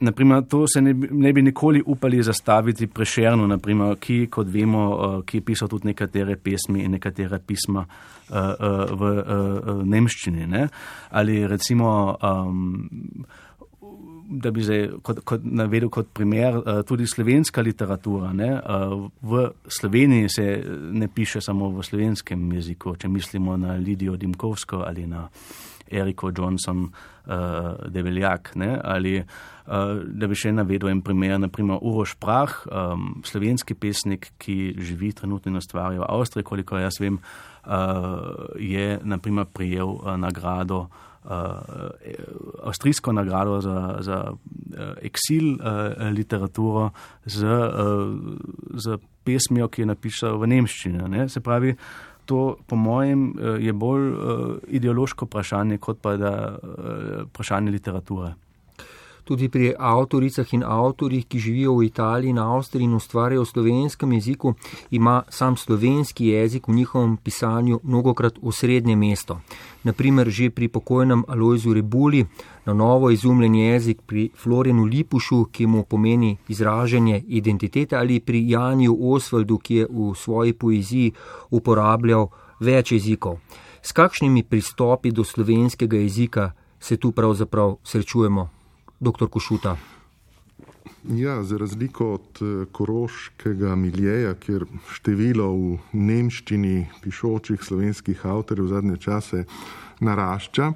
Naprimer, 0.00 0.42
to 0.50 0.66
se 0.66 0.80
ne 0.82 0.92
bi, 0.94 1.08
ne 1.10 1.32
bi 1.32 1.42
nikoli 1.42 1.82
upali 1.86 2.22
zastaviti 2.22 2.88
naprimer, 3.46 3.96
ki, 3.96 4.26
kot 4.26 4.46
vemo, 4.46 4.88
uh, 4.90 5.24
ki 5.24 5.38
je 5.38 5.42
pisal 5.42 5.68
tudi 5.68 5.86
nekatere 5.86 6.36
pesmi 6.36 6.82
in 6.82 6.90
nekatere 6.90 7.38
pisma 7.38 7.86
uh, 7.86 8.36
uh, 8.36 8.90
v 8.90 9.02
uh, 9.02 9.84
nemščini. 9.84 10.46
Ne? 10.46 10.68
Ali 11.10 11.46
recimo, 11.46 12.18
um, 12.20 13.24
da 14.28 14.50
bi 14.50 14.62
zdaj 14.62 14.88
kot, 15.02 15.20
kot 15.24 15.44
navedel 15.44 15.90
kot 15.92 16.12
primer, 16.12 16.56
uh, 16.56 16.80
tudi 16.86 17.06
slovenska 17.06 17.62
literatura. 17.62 18.32
Uh, 18.32 19.08
v 19.22 19.50
Sloveniji 19.68 20.28
se 20.28 20.46
ne 20.92 21.08
piše 21.08 21.40
samo 21.40 21.68
v 21.70 21.82
slovenskem 21.82 22.52
jeziku, 22.52 22.96
če 22.96 23.08
mislimo 23.08 23.56
na 23.56 23.76
Lidijo 23.76 24.16
Dimkovsko 24.16 24.84
ali 24.86 25.06
na 25.06 25.28
Eriko 25.90 26.32
Johnson 26.36 26.88
uh, 27.26 27.88
Develjak. 27.88 28.52
Ne? 28.54 28.80
Ali 28.84 29.18
uh, 29.18 29.26
da 30.04 30.28
bi 30.28 30.38
še 30.38 30.52
navedel 30.52 30.90
en 30.92 31.02
primer, 31.04 31.36
naprimer 31.40 31.78
Uroš 31.82 32.16
Prah, 32.20 32.56
um, 32.66 33.22
slovenski 33.26 33.74
pesnik, 33.74 34.32
ki 34.38 34.74
živi 34.78 35.12
trenutno 35.12 35.52
in 35.52 35.60
ustvarja 35.60 36.02
v 36.02 36.08
Avstriji, 36.08 36.48
koliko 36.48 36.80
jaz 36.80 37.00
vem, 37.00 37.18
uh, 37.18 38.54
je 38.60 39.00
naprimer 39.04 39.50
prijel 39.52 39.96
uh, 39.96 40.14
nagrado. 40.20 40.86
Uh, 41.24 41.30
avstrijsko 42.68 43.12
nagrado 43.12 43.60
za, 43.64 43.96
za 44.00 44.18
uh, 44.32 44.38
eksil 45.02 45.54
uh, 45.54 46.10
literaturo 46.12 46.90
z, 47.24 47.48
z 48.74 48.98
pesmijo, 49.24 49.68
ki 49.68 49.82
je 49.82 49.86
napisal 49.88 50.36
v 50.42 50.50
nemščini. 50.52 51.08
Ne? 51.08 51.28
Se 51.32 51.40
pravi, 51.40 51.72
to, 52.28 52.56
po 52.66 52.76
mojem, 52.76 53.34
eh, 53.36 53.56
je 53.66 53.72
bolj 53.72 54.06
ideološko 54.68 55.26
vprašanje, 55.28 55.78
kot 55.78 56.00
pa 56.00 56.16
da 56.16 56.32
vprašanje 57.28 57.72
literature. 57.72 58.34
Tudi 59.24 59.48
pri 59.48 59.72
avtoricah 59.78 60.52
in 60.52 60.62
avtorjih, 60.62 61.24
ki 61.24 61.38
živijo 61.38 61.78
v 61.78 61.86
Italiji 61.86 62.30
in 62.30 62.38
Avstriji 62.38 62.84
in 62.84 62.94
ustvarjajo 62.94 63.42
v 63.42 63.48
slovenskem 63.48 64.12
jeziku, 64.12 64.54
ima 64.90 65.22
sam 65.28 65.56
slovenski 65.56 66.26
jezik 66.26 66.68
v 66.68 66.74
njihovem 66.74 67.16
pisanju 67.16 67.80
mnogokrat 67.82 68.38
osrednje 68.42 68.96
mesto. 68.96 69.40
Naprimer, 69.82 70.28
že 70.28 70.50
pri 70.50 70.68
pokojnem 70.68 71.24
Alojzu 71.28 71.72
Rebuli, 71.74 72.26
na 72.66 72.72
novo 72.72 73.10
izumljen 73.10 73.54
jezik 73.54 74.02
pri 74.06 74.30
Florenu 74.36 74.84
Lipušu, 74.84 75.44
ki 75.52 75.66
mu 75.66 75.84
pomeni 75.84 76.36
izražanje 76.48 77.22
identitete, 77.26 77.96
ali 77.96 78.20
pri 78.20 78.50
Janju 78.50 78.96
Osvaldu, 79.00 79.58
ki 79.58 79.74
je 79.74 79.86
v 79.90 80.12
svoji 80.16 80.52
poeziji 80.52 81.12
uporabljal 81.50 82.28
več 82.60 82.92
jezikov. 82.92 83.38
S 83.82 83.92
kakšnimi 83.92 84.42
pristopi 84.42 85.10
do 85.12 85.24
slovenskega 85.24 85.96
jezika 85.96 86.52
se 86.80 86.96
tu 86.96 87.12
pravzaprav 87.12 87.76
srečujemo, 87.84 88.48
dr. 89.04 89.28
Košuta? 89.28 89.76
Ja, 91.08 91.42
za 91.42 91.58
razliko 91.58 92.14
od 92.14 92.40
eh, 92.40 92.66
koroškega 92.72 93.74
miljeja, 93.74 94.34
kjer 94.34 94.64
število 94.92 95.50
v 95.52 95.78
nemščini 95.92 96.86
pišočih 97.04 97.60
slovenskih 97.60 98.24
avtorjev 98.26 98.64
v 98.64 98.72
zadnje 98.72 98.96
čase 98.96 99.44
narašča, 100.00 100.72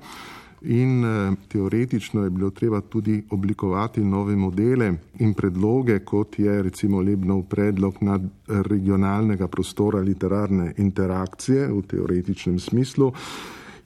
in 0.68 1.04
eh, 1.04 1.36
teoretično 1.48 2.24
je 2.26 2.30
bilo 2.30 2.50
treba 2.50 2.80
tudi 2.80 3.22
oblikovati 3.30 4.04
nove 4.04 4.36
modele 4.36 4.92
in 5.24 5.32
predloge, 5.34 5.98
kot 6.04 6.38
je 6.38 6.62
recimo 6.62 7.00
Lebnov 7.00 7.46
predlog 7.48 8.02
nad 8.04 8.22
regionalnega 8.48 9.48
prostora 9.48 10.04
literarne 10.04 10.74
interakcije 10.76 11.70
v 11.72 11.82
teoretičnem 11.88 12.58
smislu. 12.60 13.12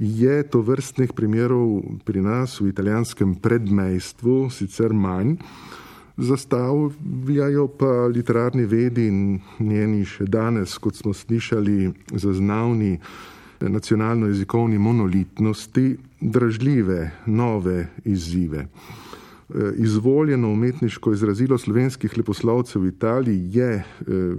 Je 0.02 0.42
to 0.50 0.64
vrstnih 0.66 1.12
primerov 1.14 1.78
pri 2.02 2.18
nas 2.26 2.58
v 2.58 2.72
italijanskem 2.74 3.36
predmejstvu 3.38 4.50
sicer 4.50 4.90
manj, 4.90 5.36
zastavljajo 6.18 7.68
pa 7.78 8.10
literarni 8.10 8.66
vedi 8.66 9.06
in 9.06 9.38
njeni 9.62 10.02
še 10.02 10.26
danes, 10.26 10.74
kot 10.82 10.98
smo 10.98 11.14
slišali, 11.14 11.92
zaznavni 12.18 12.98
nacionalno-jezikovni 13.62 14.78
monolitnosti 14.82 15.96
dražljive, 16.20 17.10
nove 17.26 17.86
izzive. 18.04 18.66
E, 18.66 18.68
izvoljeno 19.86 20.50
umetniško 20.50 21.12
izrazilo 21.12 21.58
slovenskih 21.58 22.18
leposlovcev 22.18 22.82
v 22.82 22.90
Italiji 22.90 23.48
je 23.54 23.72
e, 23.78 23.84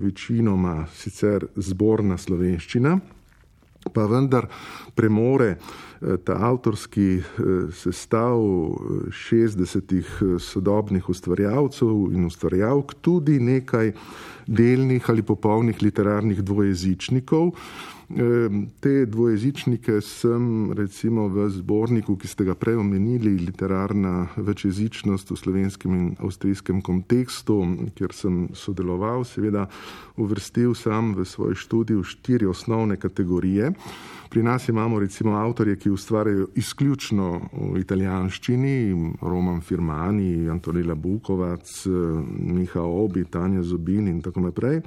večinoma 0.03 0.87
sicer 0.91 1.47
zborna 1.55 2.17
slovenščina, 2.17 2.99
pa 3.93 4.05
vendar 4.07 4.47
premore 4.95 5.55
e, 5.55 6.17
ta 6.23 6.37
avtorski 6.49 7.21
sestav 7.71 8.39
60 9.09 10.39
sodobnih 10.39 11.09
ustvarjalcev 11.09 12.13
in 12.13 12.25
ustvarjalk 12.25 12.95
tudi 13.01 13.39
nekaj 13.39 13.93
delnih 14.47 15.09
ali 15.09 15.21
popolnih 15.21 15.81
literarnih 15.81 16.41
dvojezičnikov, 16.43 17.51
Te 18.79 19.05
dvojezičnike 19.05 20.01
sem 20.01 20.71
recimo 20.77 21.25
v 21.33 21.47
zborniku, 21.49 22.13
ki 22.13 22.27
ste 22.29 22.45
ga 22.45 22.53
prej 22.53 22.77
omenili, 22.77 23.39
literarna 23.41 24.27
večjezičnost 24.37 25.31
v 25.33 25.37
slovenskem 25.37 25.95
in 25.97 26.05
avstrijskem 26.21 26.81
kontekstu, 26.85 27.57
kjer 27.97 28.13
sem 28.13 28.47
sodeloval, 28.53 29.25
seveda 29.25 29.65
uvrstil 30.21 30.77
sam 30.77 31.15
v 31.17 31.25
svoj 31.25 31.57
študij 31.57 32.03
štiri 32.05 32.45
osnovne 32.45 33.01
kategorije. 33.01 33.73
Pri 34.29 34.43
nas 34.43 34.69
imamo 34.69 34.99
recimo 34.99 35.33
avtorje, 35.33 35.75
ki 35.75 35.89
ustvarjajo 35.89 36.47
izključno 36.55 37.41
v 37.73 37.81
italijanščini, 37.81 38.75
Roman 39.21 39.61
Firmani, 39.61 40.49
Antonila 40.49 40.95
Bukovac, 40.95 41.85
Miha 42.29 42.81
Obi, 42.81 43.25
Tanja 43.25 43.63
Zubin 43.63 44.07
in 44.07 44.21
tako 44.21 44.41
naprej. 44.49 44.81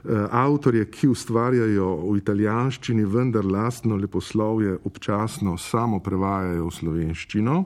Eh, 0.00 0.26
avtorje, 0.30 0.86
ki 0.88 1.10
ustvarjajo 1.12 1.88
v 2.08 2.16
italijanščini, 2.16 3.04
vendar 3.04 3.44
lastno 3.44 3.98
leposlovje 4.00 4.78
občasno 4.88 5.58
samo 5.60 5.98
prevajajo 6.00 6.66
v 6.66 6.72
slovenščino. 6.72 7.64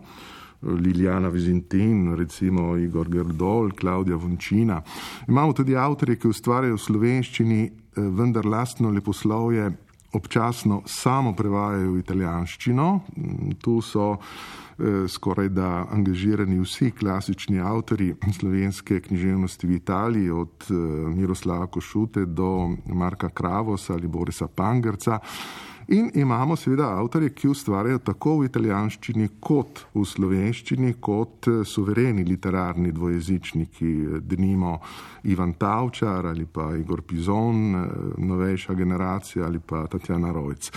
Liljana 0.64 1.28
Vizintin, 1.28 2.16
recimo 2.16 2.72
Igor 2.80 3.08
Gerdol, 3.12 3.70
Klaudija 3.76 4.16
Vončina. 4.16 4.80
Imamo 5.28 5.52
tudi 5.52 5.76
avtorje, 5.76 6.16
ki 6.16 6.32
ustvarjajo 6.32 6.74
v 6.74 6.84
slovenščini, 6.88 7.62
eh, 7.62 8.00
vendar 8.02 8.46
lastno 8.46 8.90
leposlovje 8.90 9.70
občasno 10.14 10.82
samo 10.86 11.36
prevajajo 11.36 11.92
v 11.92 12.02
italijanščino. 12.02 13.00
Mm, 13.14 13.56
tu 13.62 13.80
so 13.82 14.18
Eh, 14.18 14.63
skoraj 15.08 15.48
da 15.48 15.86
angažirani 15.90 16.60
vsi 16.60 16.90
klasični 16.90 17.60
avtori 17.60 18.14
slovenske 18.38 19.00
književnosti 19.00 19.66
v 19.66 19.72
Italiji, 19.72 20.30
od 20.30 20.66
eh, 20.70 20.74
Miroslava 21.14 21.66
Košute 21.66 22.24
do 22.24 22.76
Marka 22.86 23.28
Kravosa 23.28 23.92
ali 23.92 24.08
Borisa 24.08 24.48
Pangerca. 24.48 25.18
In 25.88 26.10
imamo 26.14 26.56
seveda 26.56 26.88
avtorje, 26.96 27.28
ki 27.30 27.48
ustvarjajo 27.48 27.98
tako 27.98 28.38
v 28.38 28.46
italijanščini 28.48 29.28
kot 29.40 29.82
v 29.94 30.04
slovenščini, 30.04 30.94
kot 31.00 31.48
eh, 31.48 31.64
suvereni 31.64 32.24
literarni 32.24 32.92
dvojezičniki, 32.92 33.94
denimo 34.20 34.78
Ivan 35.24 35.52
Tavčar 35.52 36.26
ali 36.26 36.46
pa 36.46 36.72
Igor 36.76 37.02
Pizon, 37.02 37.76
novejša 38.18 38.74
generacija 38.74 39.44
ali 39.46 39.60
pa 39.60 39.86
Tatjana 39.86 40.32
Rojc. 40.32 40.70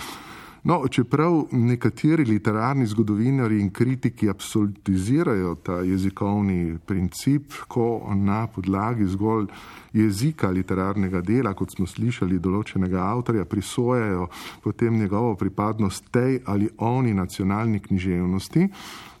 No, 0.62 0.82
čeprav 0.90 1.44
nekateri 1.52 2.24
literarni 2.24 2.86
zgodovinari 2.86 3.60
in 3.60 3.70
kritiki 3.70 4.28
absolutizirajo 4.28 5.54
ta 5.54 5.80
jezikovni 5.86 6.78
princip, 6.86 7.52
ko 7.68 8.14
na 8.14 8.46
podlagi 8.46 9.06
zgolj 9.06 9.46
jezika 9.92 10.50
literarnega 10.50 11.20
dela, 11.20 11.54
kot 11.54 11.76
smo 11.76 11.86
slišali, 11.86 12.40
določenega 12.42 13.00
avtorja, 13.06 13.44
prisojajo 13.44 14.28
potem 14.62 14.98
njegovo 14.98 15.36
pripadnost 15.38 16.10
tej 16.10 16.40
ali 16.46 16.68
oni 16.78 17.14
nacionalni 17.14 17.80
književnosti, 17.80 18.68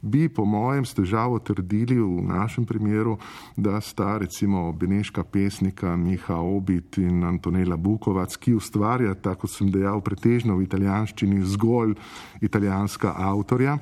bi 0.02 0.28
po 0.28 0.44
mojem 0.44 0.84
s 0.84 0.94
težavo 0.94 1.38
trdili 1.38 1.98
v 2.00 2.22
našem 2.22 2.66
primeru, 2.66 3.18
da 3.56 3.80
sta 3.80 4.18
recimo 4.18 4.72
beneška 4.72 5.24
pesnika 5.24 5.96
Miha 5.96 6.36
Obit 6.36 6.98
in 6.98 7.24
Antonela 7.24 7.76
Bukovac, 7.76 8.36
ki 8.36 8.54
ustvarja, 8.54 9.14
tako 9.14 9.46
sem 9.46 9.70
dejal, 9.70 10.00
pretežno 10.00 10.56
v 10.56 10.66
italijanščini 10.68 11.42
zgolj 11.44 11.94
italijanska 12.40 13.14
avtorja. 13.16 13.78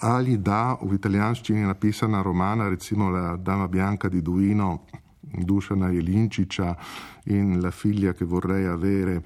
Ali 0.00 0.36
da 0.38 0.78
v 0.82 0.94
italijanščini 0.94 1.60
je 1.60 1.66
napisana 1.66 2.22
romana, 2.22 2.68
recimo 2.68 3.10
La 3.10 3.36
Dama 3.36 3.66
Bianca 3.68 4.08
di 4.08 4.22
Duino, 4.22 4.86
Dušana 5.20 5.90
Jelinčiča 5.90 6.76
in 7.24 7.60
La 7.60 7.70
figlia 7.70 8.12
che 8.12 8.24
vorrei 8.24 8.66
avere, 8.66 9.14
eh, 9.14 9.22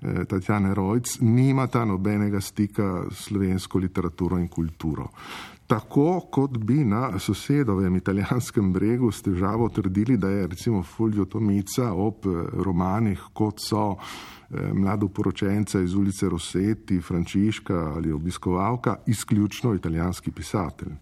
Tatjane 0.00 0.74
Rojc, 0.74 1.18
nimata 1.20 1.84
nobenega 1.84 2.40
stika 2.40 3.04
s 3.10 3.28
slovensko 3.28 3.78
literaturo 3.78 4.38
in 4.38 4.48
kulturo. 4.48 5.08
Tako 5.66 6.20
kot 6.30 6.58
bi 6.58 6.84
na 6.84 7.18
sosedovem 7.18 7.96
italijanskem 7.96 8.72
bregu 8.72 9.10
s 9.12 9.22
težavo 9.22 9.68
trdili, 9.68 10.16
da 10.16 10.28
je 10.28 10.46
recimo 10.46 10.82
Fulvio 10.82 11.24
Tomica 11.24 11.92
ob 11.92 12.26
eh, 12.26 12.44
romanih, 12.64 13.22
kot 13.32 13.60
so 13.60 13.96
eh, 13.96 14.72
Mlado 14.72 15.08
poročenca 15.08 15.80
iz 15.80 15.94
ulice 15.94 16.28
Rossetti, 16.28 17.00
Frančiška 17.00 17.74
ali 17.96 18.12
obiskovalka, 18.12 18.96
izključno 19.06 19.74
italijanski 19.74 20.30
pisatelj. 20.30 20.92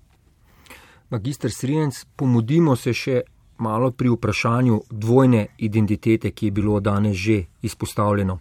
Magistr 1.10 1.50
Srijenc, 1.50 2.04
pomudimo 2.16 2.76
se 2.76 2.92
še 2.92 3.20
malo 3.58 3.90
pri 3.90 4.08
vprašanju 4.08 4.80
dvojne 4.90 5.46
identitete, 5.58 6.30
ki 6.30 6.46
je 6.46 6.50
bilo 6.50 6.80
danes 6.80 7.16
že 7.16 7.44
izpostavljeno. 7.62 8.38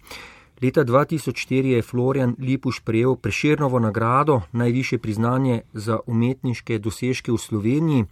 Leta 0.63 0.85
2004 0.85 1.65
je 1.65 1.81
Florian 1.81 2.35
Lipuš 2.39 2.79
prejel 2.79 3.15
preširnovo 3.15 3.79
nagrado, 3.79 4.41
najviše 4.51 4.97
priznanje 4.97 5.61
za 5.73 5.99
umetniške 6.07 6.79
dosežke 6.79 7.31
v 7.31 7.37
Sloveniji. 7.37 8.05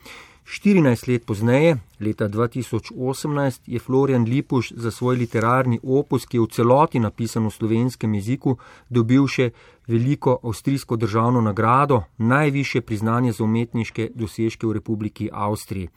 14 0.44 1.08
let 1.08 1.26
pozneje, 1.26 1.78
leta 2.00 2.28
2018, 2.28 3.62
je 3.66 3.80
Florian 3.80 4.24
Lipuš 4.24 4.74
za 4.76 4.92
svoj 4.92 5.16
literarni 5.16 5.80
opus, 5.84 6.26
ki 6.26 6.38
je 6.38 6.42
v 6.42 6.52
celoti 6.52 7.00
napisan 7.00 7.48
v 7.48 7.56
slovenskem 7.56 8.14
jeziku, 8.20 8.58
dobil 8.90 9.28
še 9.28 9.52
veliko 9.88 10.40
avstrijsko 10.44 10.96
državno 10.96 11.42
nagrado, 11.42 12.04
najviše 12.18 12.82
priznanje 12.82 13.32
za 13.32 13.44
umetniške 13.44 14.12
dosežke 14.16 14.68
v 14.68 14.74
Republiki 14.82 15.30
Avstriji. 15.32 15.88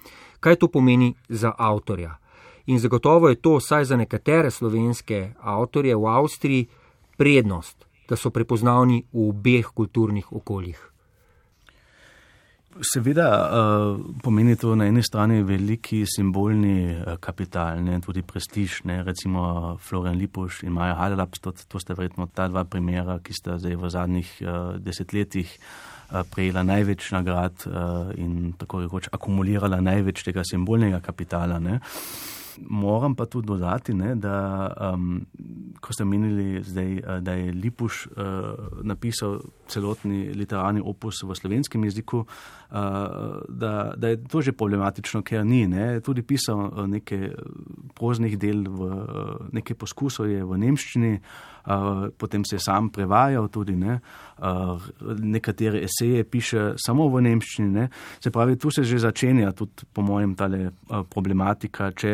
Kaj 0.41 0.57
to 0.57 0.69
pomeni 0.69 1.17
za 1.29 1.51
avtorja? 1.59 2.24
In 2.67 2.81
zagotovo 2.81 3.29
je 3.29 3.35
to, 3.35 3.59
vsaj 3.61 3.85
za 3.85 3.97
nekatere 3.97 4.51
slovenske 4.51 5.35
avtorje 5.41 5.97
v 5.97 6.07
Avstriji, 6.09 6.67
prednost, 7.17 7.85
da 8.09 8.17
so 8.17 8.31
prepoznavni 8.31 9.05
v 9.13 9.29
obeh 9.29 9.69
kulturnih 9.75 10.33
okoljih. 10.33 10.81
Seveda 12.83 13.29
uh, 13.31 14.01
pomeni 14.23 14.57
to 14.59 14.73
na 14.75 14.89
eni 14.91 15.03
strani 15.03 15.45
veliki 15.47 16.03
simbolni 16.11 16.91
uh, 16.91 17.15
kapital, 17.23 17.79
ne, 17.85 18.01
tudi 18.03 18.25
prestiž, 18.27 18.81
ne, 18.91 19.03
recimo 19.07 19.77
Florian 19.79 20.19
Lipuš 20.19 20.65
in 20.67 20.73
Maja 20.75 20.97
Halelaps, 20.99 21.39
to, 21.39 21.53
to 21.69 21.79
sta 21.79 21.95
verjetno 21.95 22.27
ta 22.27 22.49
dva 22.49 22.65
primera, 22.65 23.21
ki 23.23 23.37
sta 23.37 23.61
zdaj 23.63 23.77
v 23.79 23.91
zadnjih 23.95 24.33
uh, 24.43 24.57
desetletjih 24.83 25.59
prejela 26.31 26.63
največ 26.63 27.09
nagrad 27.15 27.65
in 28.21 28.53
tako 28.59 28.83
rekoč 28.85 29.09
akumulirala 29.11 29.81
največ 29.83 30.21
tega 30.23 30.45
simbolnega 30.47 31.01
kapitala. 31.03 31.57
Ne. 31.59 31.81
Moram 32.59 33.15
pa 33.15 33.27
tudi 33.27 33.47
dodati, 33.47 33.95
ne, 33.95 34.15
da 34.15 34.69
um, 34.95 35.27
ko 35.81 35.93
ste 35.93 36.05
menili, 36.05 36.63
zdaj, 36.63 37.21
da 37.21 37.33
je 37.33 37.53
Lipuš 37.53 38.07
uh, 38.07 38.15
napisal 38.83 39.41
celotni 39.69 40.33
literarni 40.35 40.83
opus 40.85 41.23
v 41.23 41.35
slovenskem 41.35 41.85
jeziku, 41.85 42.25
uh, 42.25 42.64
da, 43.49 43.95
da 43.97 44.09
je 44.09 44.25
to 44.25 44.43
že 44.43 44.53
problematično, 44.53 45.23
ker 45.23 45.45
ni. 45.47 45.67
Ne. 45.71 46.01
Tudi 46.01 46.23
pisal 46.27 46.87
nekaj 46.91 47.31
proznih 47.95 48.35
del, 48.39 48.65
v, 48.67 48.89
uh, 48.91 49.49
nekaj 49.55 49.79
poskusov 49.79 50.31
je 50.31 50.45
v 50.45 50.59
nemščini. 50.59 51.19
Potem 52.21 52.43
se 52.45 52.59
je 52.59 52.61
sam 52.61 52.91
prevajal 52.93 53.47
tudi, 53.49 53.73
ne, 53.73 53.95
nekatere 55.17 55.81
eseje 55.87 56.21
piše 56.29 56.75
samo 56.77 57.07
v 57.09 57.23
nemščini. 57.25 57.71
Ne. 57.73 57.87
Se 58.21 58.29
pravi, 58.31 58.59
tu 58.61 58.69
se 58.71 58.85
že 58.85 58.99
začenja 59.01 59.55
tudi, 59.57 59.89
po 59.89 60.03
mojem, 60.05 60.35
ta 60.37 60.51
problematika, 61.09 61.89
če, 61.97 62.13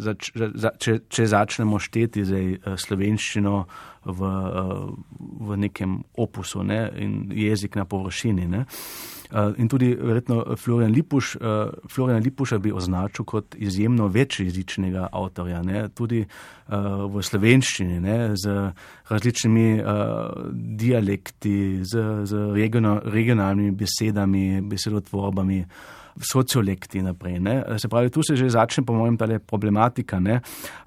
zač, 0.00 0.32
za, 0.32 0.72
če, 0.80 0.96
če 1.12 1.26
začnemo 1.28 1.76
šteti 1.76 2.24
zdaj 2.24 2.48
uh, 2.54 2.78
slovenščino 2.80 3.58
v, 4.04 4.20
uh, 4.20 4.92
v 5.40 5.56
nekem 5.56 6.02
opusu 6.16 6.62
ne, 6.62 6.88
in 6.96 7.32
jezik 7.32 7.76
na 7.76 7.84
površini. 7.84 8.46
Ne. 8.46 8.64
Eh, 9.34 9.54
in 9.58 9.68
tudi 9.68 9.88
verjetno 9.94 10.56
Florian 10.56 10.92
Lipuš, 10.92 11.36
uh, 11.36 11.42
Florian 11.90 12.22
Lipuša 12.22 12.58
bi 12.58 12.72
označil 12.72 13.24
kot 13.24 13.56
izjemno 13.58 14.06
večjezičnega 14.06 15.08
avtorja, 15.12 15.62
ne? 15.62 15.88
tudi 15.88 16.24
v 16.64 17.22
slovenščini, 17.22 17.98
ne? 18.00 18.36
z 18.40 18.70
različnimi 19.10 19.82
dialekti, 20.80 21.84
z, 21.84 22.04
z 22.24 22.46
regional, 22.54 23.02
regionalnimi 23.04 23.74
besedami, 23.76 24.62
besedotvorbami. 24.64 25.58
Sociolekti 26.20 27.02
naprej. 27.02 27.40
Ne? 27.40 27.62
Se 27.78 27.88
pravi, 27.88 28.10
tu 28.10 28.22
se 28.22 28.36
že 28.36 28.50
začne, 28.50 28.84
po 28.86 28.94
mojem, 28.94 29.16
ta 29.18 29.26
problematika. 29.38 30.20
Ne? 30.20 30.40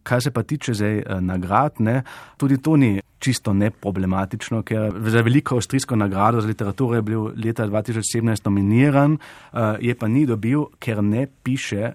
Kar 0.04 0.22
se 0.22 0.32
pa 0.32 0.44
tiče 0.44 0.74
zdaj 0.74 1.04
nagrad, 1.22 1.82
ne? 1.84 2.04
tudi 2.38 2.58
to 2.58 2.78
ni 2.78 3.02
čisto 3.20 3.54
neproblematično, 3.54 4.62
ker 4.64 4.94
za 5.10 5.22
veliko 5.26 5.58
avstrijsko 5.58 5.96
nagrado 5.96 6.42
za 6.42 6.48
literaturo 6.48 6.96
je 6.96 7.02
bil 7.02 7.30
leta 7.36 7.68
2017 7.68 8.46
nominiran, 8.46 9.18
uh, 9.18 9.60
je 9.82 9.96
pa 9.96 10.08
ni 10.08 10.26
dobil, 10.26 10.68
ker 10.80 11.04
ne 11.04 11.28
piše. 11.44 11.94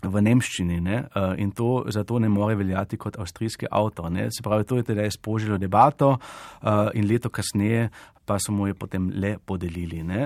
V 0.00 0.16
nemščini 0.24 0.78
ne? 0.80 0.94
Eh, 1.12 1.42
in 1.44 1.50
to 1.52 1.82
zato 1.92 2.16
ne 2.18 2.28
more 2.32 2.54
veljati 2.56 2.96
kot 2.96 3.18
avstrijski 3.20 3.66
avtor. 3.68 4.08
Ne? 4.08 4.30
Se 4.32 4.40
pravi, 4.40 4.64
to 4.64 4.78
je 4.78 4.86
teda 4.88 5.04
sprožilo 5.12 5.58
debato 5.60 6.14
eh, 6.16 6.88
in 6.96 7.04
leto 7.04 7.28
kasneje 7.28 7.90
pa 8.30 8.38
so 8.38 8.52
mu 8.54 8.68
jo 8.68 8.76
potem 8.78 9.08
le 9.10 9.32
podelili. 9.42 10.04
Ne? 10.06 10.20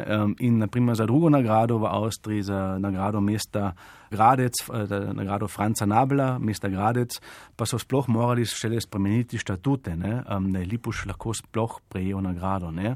In 0.45 0.59
naprimer 0.61 0.97
za 0.97 1.07
drugo 1.09 1.31
nagrado 1.33 1.79
v 1.81 1.89
Avstriji, 1.89 2.43
za 2.43 2.77
nagrado 2.79 3.21
mesta 3.25 3.73
Gradec, 4.11 4.61
za 4.69 4.99
nagrado 5.17 5.49
Franca 5.49 5.87
Nabla, 5.89 6.37
mesta 6.39 6.69
Gradec, 6.69 7.17
pa 7.57 7.65
so 7.65 7.81
sploh 7.81 8.09
morali 8.13 8.45
šele 8.45 8.83
spremeniti 8.85 9.41
štatute, 9.41 9.97
ne? 9.97 10.21
da 10.21 10.61
je 10.61 10.69
Lipuš 10.69 11.07
lahko 11.09 11.33
sploh 11.33 11.81
prejel 11.89 12.21
nagrado. 12.21 12.69
Ne? 12.71 12.93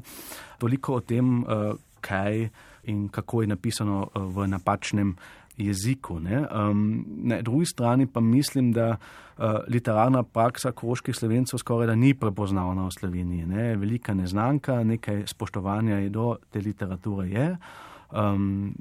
Toliko 0.61 0.99
o 0.99 1.01
tem, 1.01 1.41
eh, 1.41 1.73
kaj 2.05 2.45
in 2.93 3.07
kako 3.09 3.41
je 3.41 3.47
napisano 3.47 4.03
eh, 4.05 4.19
v 4.21 4.47
napačnem 4.47 5.15
jeziku. 5.59 6.15
Um, 6.15 7.05
na 7.07 7.41
drugi 7.41 7.65
strani 7.65 8.07
pa 8.07 8.19
mislim, 8.19 8.71
da 8.71 8.97
uh, 9.37 9.45
literarna 9.67 10.23
praksa 10.23 10.71
kroških 10.71 11.15
slovencev 11.15 11.59
skoraj 11.59 11.87
da 11.87 11.95
ni 11.95 12.13
prepoznavna 12.13 12.87
v 12.87 12.91
Sloveniji. 12.99 13.45
Ne? 13.45 13.75
Velika 13.75 14.13
neznanka, 14.13 14.83
nekaj 14.83 15.23
spoštovanja 15.27 15.97
je 15.97 16.09
do 16.09 16.35
te 16.49 16.59
literature 16.59 17.29
je. 17.29 17.57
Um, 18.09 18.73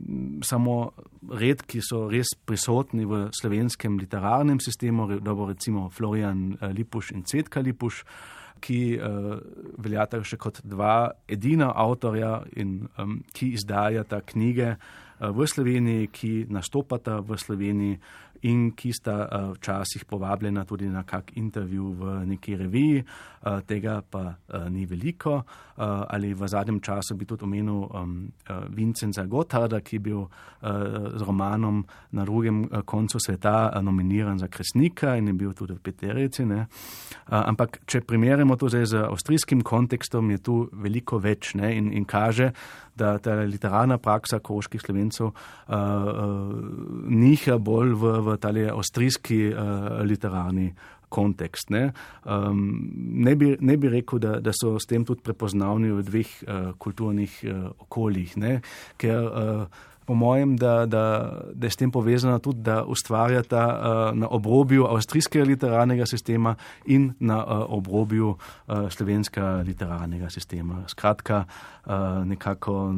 samo 0.42 0.90
redki 1.30 1.82
so 1.84 2.06
res 2.08 2.30
prisotni 2.44 3.04
v 3.04 3.26
slovenskem 3.40 3.98
literarnem 3.98 4.60
sistemu, 4.60 5.20
dobro 5.20 5.50
recimo 5.52 5.90
Florian 5.90 6.56
uh, 6.60 6.70
Lipuš 6.72 7.12
in 7.12 7.22
Cvetka 7.22 7.60
Lipuš, 7.60 8.04
ki 8.60 8.98
uh, 8.98 9.36
veljata 9.78 10.18
še 10.24 10.38
kot 10.40 10.62
dva 10.66 11.10
edina 11.28 11.68
avtorja 11.76 12.40
in 12.56 12.88
um, 12.98 13.20
ki 13.32 13.52
izdajata 13.54 14.22
knjige 14.32 14.72
uh, 14.72 15.07
v 15.20 15.38
Sloveniji, 15.46 16.08
ki 16.08 16.32
nastopata 16.48 17.18
v 17.20 17.34
Sloveniji 17.34 17.98
in 18.42 18.72
ki 18.76 18.92
sta 18.92 19.16
uh, 19.24 19.50
včasih 19.56 20.04
povabljena 20.04 20.64
tudi 20.64 20.88
na 20.88 21.02
kak 21.02 21.36
intervju 21.36 21.92
v 21.98 22.26
neki 22.26 22.56
reviji, 22.56 23.02
uh, 23.02 23.60
tega 23.66 24.02
pa 24.10 24.24
uh, 24.34 24.68
ni 24.70 24.86
veliko. 24.86 25.42
Ali 25.78 26.34
v 26.34 26.48
zadnjem 26.48 26.80
času 26.82 27.14
bi 27.14 27.22
tudi 27.24 27.44
omenil 27.46 27.84
Vincenza 28.74 29.22
Gotarda, 29.30 29.78
ki 29.80 29.96
je 29.96 30.00
bil 30.00 30.24
z 31.14 31.22
romanom 31.22 31.84
na 32.10 32.24
drugem 32.24 32.64
koncu 32.84 33.18
sveta 33.22 33.70
nominiran 33.82 34.38
za 34.38 34.48
kresnika 34.48 35.16
in 35.16 35.26
je 35.26 35.32
bil 35.32 35.52
tudi 35.54 35.72
v 35.72 35.78
Peterici. 35.78 36.42
Uh, 36.42 36.66
ampak, 37.28 37.78
če 37.86 38.00
primerjamo 38.08 38.56
to 38.56 38.70
zdaj 38.72 38.86
z 38.90 39.02
avstrijskim 39.06 39.62
kontekstom, 39.62 40.30
je 40.30 40.38
tu 40.42 40.56
veliko 40.72 41.18
več 41.22 41.54
ne, 41.54 41.74
in, 41.76 41.92
in 41.92 42.06
kaže, 42.08 42.50
da 42.98 43.18
ta 43.22 43.36
literarna 43.46 43.98
praksa 44.02 44.40
koroških 44.42 44.82
slovencev 44.82 45.28
uh, 45.28 45.34
uh, 45.68 45.78
niha 47.06 47.58
bolj 47.62 47.94
v, 47.94 48.14
v 48.26 48.27
tale 48.36 48.68
avstrijski 48.70 49.48
uh, 49.48 50.00
literarni 50.04 50.72
kontekst. 51.08 51.70
Ne, 51.70 51.92
um, 52.24 52.90
ne, 53.24 53.34
bi, 53.36 53.54
ne 53.60 53.76
bi 53.76 53.88
rekel, 53.88 54.20
da, 54.20 54.38
da 54.44 54.52
so 54.52 54.76
s 54.78 54.88
tem 54.88 55.06
tudi 55.08 55.24
prepoznavni 55.24 55.92
v 55.96 56.04
dveh 56.04 56.32
uh, 56.44 56.72
kulturnih 56.78 57.38
uh, 57.48 57.70
okoljih, 57.86 58.36
ne, 58.36 58.58
ker 59.00 59.24
uh, 59.24 59.86
po 60.08 60.14
mojem, 60.14 60.56
da, 60.56 60.86
da, 60.86 61.02
da 61.52 61.66
je 61.66 61.70
s 61.70 61.76
tem 61.76 61.90
povezana 61.92 62.38
tudi, 62.40 62.62
da 62.64 62.80
ustvarjata 62.88 63.64
uh, 63.66 64.16
na 64.16 64.28
obrobju 64.32 64.86
avstrijskega 64.88 65.44
literarnega 65.44 66.06
sistema 66.08 66.54
in 66.86 67.10
na 67.20 67.42
uh, 67.44 67.66
obrobju 67.76 68.30
uh, 68.32 68.88
slovenskega 68.88 69.60
literarnega 69.66 70.30
sistema. 70.32 70.80
Skratka, 70.88 71.44
uh, 71.44 71.92
nekako 72.24 72.94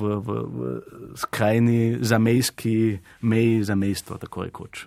v, 0.00 0.14
v, 0.24 0.38
v 0.56 0.80
skrajni 1.20 1.98
zamejski 2.00 2.98
meji 3.20 3.60
zamejstva, 3.64 4.16
tako 4.24 4.48
rekoč. 4.48 4.86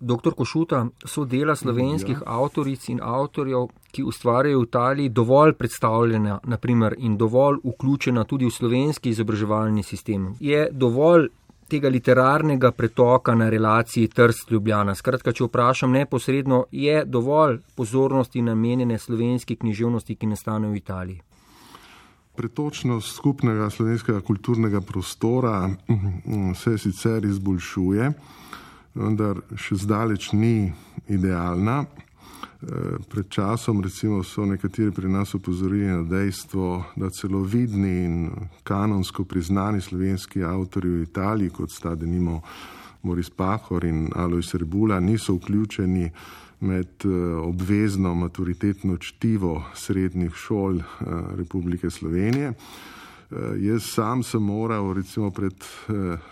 Dr. 0.00 0.34
Košuta 0.34 0.86
so 1.04 1.24
dela 1.24 1.56
slovenskih 1.56 2.20
ja. 2.20 2.38
avtoric 2.38 2.88
in 2.88 3.00
avtorjev, 3.02 3.66
ki 3.92 4.04
ustvarjajo 4.06 4.60
v 4.60 4.68
Italiji, 4.68 5.08
dovolj 5.08 5.52
predstavljena 5.58 6.38
naprimer, 6.44 6.94
in 6.98 7.16
dovolj 7.16 7.58
vključena 7.64 8.24
tudi 8.24 8.46
v 8.46 8.50
slovenski 8.50 9.10
izobraževalni 9.10 9.82
sistem. 9.82 10.34
Je 10.40 10.68
dovolj 10.70 11.28
tega 11.68 11.88
literarnega 11.88 12.70
pretoka 12.72 13.34
na 13.34 13.48
relaciji 13.50 14.08
Trst-Ljubljana. 14.08 14.94
Skratka, 14.94 15.32
če 15.32 15.44
vprašam 15.44 15.92
neposredno, 15.92 16.64
je 16.72 17.02
dovolj 17.04 17.58
pozornosti 17.76 18.42
namenjene 18.42 18.98
slovenski 18.98 19.56
književnosti, 19.56 20.16
ki 20.16 20.30
nastane 20.30 20.68
v 20.68 20.76
Italiji. 20.76 21.20
Pretočnost 22.38 23.16
skupnega 23.16 23.66
slovenskega 23.70 24.20
kulturnega 24.20 24.80
prostora 24.80 25.66
mm, 25.68 26.54
se 26.54 26.78
sicer 26.78 27.24
izboljšuje 27.24 28.12
vendar 28.98 29.40
še 29.56 29.78
zdaleč 29.78 30.32
ni 30.34 30.72
idealna. 31.08 31.84
Pred 32.58 33.28
časom 33.30 33.78
recimo 33.84 34.24
so 34.26 34.42
nekateri 34.42 34.90
pri 34.90 35.08
nas 35.08 35.30
upozorili 35.38 35.86
na 35.86 36.02
dejstvo, 36.02 36.84
da 36.98 37.10
celo 37.14 37.44
vidni 37.46 37.92
in 38.04 38.16
kanonsko 38.66 39.24
priznani 39.24 39.80
slovenski 39.80 40.42
avtori 40.42 40.90
v 40.90 41.04
Italiji, 41.06 41.54
kot 41.54 41.70
sta 41.70 41.94
denimo 41.94 42.40
Moris 43.06 43.30
Pahor 43.30 43.84
in 43.86 44.08
Alois 44.14 44.50
Rebula, 44.54 44.98
niso 45.00 45.38
vključeni 45.38 46.10
med 46.60 46.88
eh, 47.04 47.34
obvezno 47.38 48.14
maturitetno 48.14 48.96
čtivo 48.96 49.64
srednjih 49.74 50.34
šol 50.34 50.78
eh, 50.78 50.84
Republike 51.36 51.90
Slovenije. 51.90 52.52
Eh, 53.30 53.36
jaz 53.60 53.82
sam 53.92 54.22
sem 54.22 54.42
moral 54.42 54.92
recimo 54.94 55.30
pred 55.30 55.64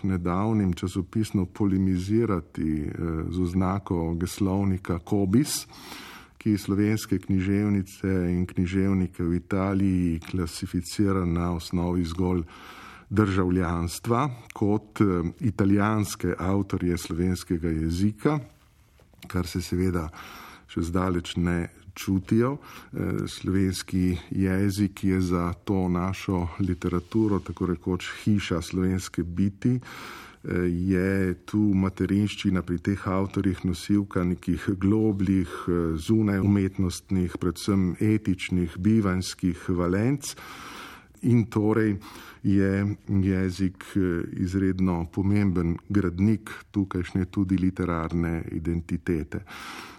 nedavnim 0.03 0.73
časopisno 0.73 1.45
polemizirati 1.45 2.91
z 3.29 3.41
oznako 3.41 4.13
geslovnika 4.13 4.99
Kobis, 4.99 5.67
ki 6.37 6.57
slovenske 6.57 7.19
književnice 7.19 8.07
in 8.31 8.45
književnike 8.45 9.23
v 9.23 9.35
Italiji 9.35 10.19
klasificira 10.19 11.25
na 11.25 11.51
osnovi 11.55 12.03
zgolj 12.03 12.43
državljanstva 13.09 14.29
kot 14.53 14.99
italijanske. 15.39 16.33
Avtorje 16.37 16.97
slovenskega 16.97 17.69
jezika 17.69 18.39
kar 19.27 19.47
se 19.47 19.61
seveda 19.61 20.07
še 20.67 20.83
zdaleč 20.89 21.35
ne 21.39 21.67
čutijo. 21.97 22.57
Eh, 22.57 23.27
slovenski 23.27 24.17
jezik 24.29 25.03
je 25.03 25.21
za 25.21 25.53
to 25.53 25.89
našo 25.89 26.47
literaturo, 26.59 27.39
tako 27.39 27.65
rekoč 27.65 28.09
hiša 28.23 28.61
slovenske 28.61 29.23
biti. 29.23 29.79
Eh, 30.43 30.53
je 30.69 31.33
tu 31.45 31.59
materinščina 31.73 32.61
pri 32.61 32.77
teh 32.77 33.07
avtorjih 33.07 33.65
nosilka 33.65 34.23
nekih 34.23 34.69
globlih, 34.79 35.49
eh, 35.67 35.97
zunaj 35.97 36.39
umetnostnih, 36.39 37.37
predvsem 37.37 37.95
etičnih, 37.99 38.77
bivanskih 38.77 39.69
valenc. 39.69 40.35
In 41.21 41.45
torej 41.49 41.97
je 42.43 42.95
jezik 43.07 43.83
eh, 43.95 44.23
izredno 44.31 45.05
pomemben 45.13 45.77
gradnik 45.89 46.49
tukajšnje 46.71 47.25
tudi 47.25 47.57
literarne 47.57 48.43
identitete. 48.51 49.43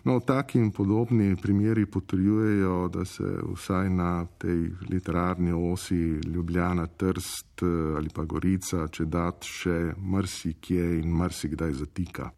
No, 0.04 0.20
taki 0.20 0.58
in 0.58 0.70
podobni 0.70 1.36
primeri 1.36 1.86
potrjujejo, 1.86 2.88
da 2.88 3.04
se 3.04 3.34
vsaj 3.54 3.90
na 3.90 4.26
tej 4.38 4.70
literarni 4.90 5.52
osi 5.52 6.20
Ljubljana, 6.24 6.86
Trst 6.86 7.62
eh, 7.62 7.66
ali 7.96 8.08
pa 8.14 8.24
Gorica, 8.24 8.88
če 8.88 9.04
dat 9.04 9.44
še 9.44 9.94
marsikje 9.98 10.98
in 11.00 11.12
marsikdaj 11.12 11.72
zatika. 11.72 12.30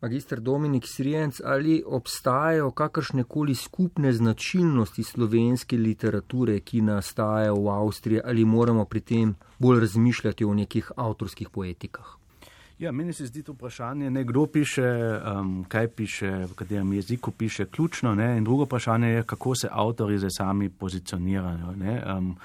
Magistr 0.00 0.40
Dominik 0.40 0.86
Srijenc, 0.86 1.40
ali 1.44 1.82
obstajajo 1.86 2.70
kakršne 2.70 3.24
koli 3.24 3.54
skupne 3.54 4.12
značilnosti 4.12 5.02
slovenske 5.02 5.76
literature, 5.76 6.60
ki 6.60 6.80
nastajajo 6.86 7.54
v 7.54 7.68
Avstriji, 7.68 8.20
ali 8.24 8.44
moramo 8.44 8.84
pri 8.84 9.00
tem 9.00 9.34
bolj 9.58 9.80
razmišljati 9.80 10.44
o 10.44 10.54
nekih 10.54 10.92
avtorskih 10.96 11.50
poetikah? 11.50 12.14
Ja, 12.78 12.92
meni 12.92 13.12
se 13.12 13.26
zdi 13.26 13.42
to 13.42 13.52
vprašanje, 13.52 14.10
ne 14.10 14.22
kdo 14.24 14.46
piše, 14.46 14.86
um, 14.86 15.64
kaj 15.68 15.88
piše, 15.88 16.30
v 16.46 16.54
katerem 16.54 16.92
jeziku 16.92 17.30
piše, 17.30 17.66
ključno. 17.66 18.14
Ne? 18.14 18.36
In 18.38 18.44
drugo 18.44 18.64
vprašanje 18.64 19.08
je, 19.08 19.22
kako 19.22 19.54
se 19.54 19.68
avtori 19.72 20.18
zdaj 20.18 20.30
sami 20.30 20.68
pozicionirajo. 20.68 21.74
Um, 21.74 22.36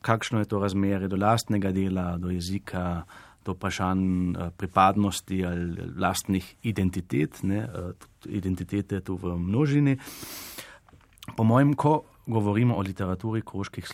kakšno 0.00 0.38
je 0.38 0.44
to 0.44 0.58
razmerje 0.58 1.08
do 1.08 1.16
lastnega 1.16 1.72
dela, 1.72 2.16
do 2.18 2.30
jezika 2.30 3.02
do 3.44 3.52
vprašanj 3.52 4.04
eh, 4.36 4.50
pripadnosti 4.56 5.44
ali 5.46 5.90
lastnih 5.96 6.54
identitet, 6.62 7.42
ne, 7.42 7.58
eh, 7.58 7.92
identitete 8.26 9.00
tu 9.00 9.16
v 9.16 9.36
množini. 9.38 9.98
Po 11.36 11.44
mojem, 11.44 11.74
ko 11.74 12.02
govorimo 12.26 12.76
o 12.76 12.82
literaturi 12.82 13.42
koroških 13.42 13.88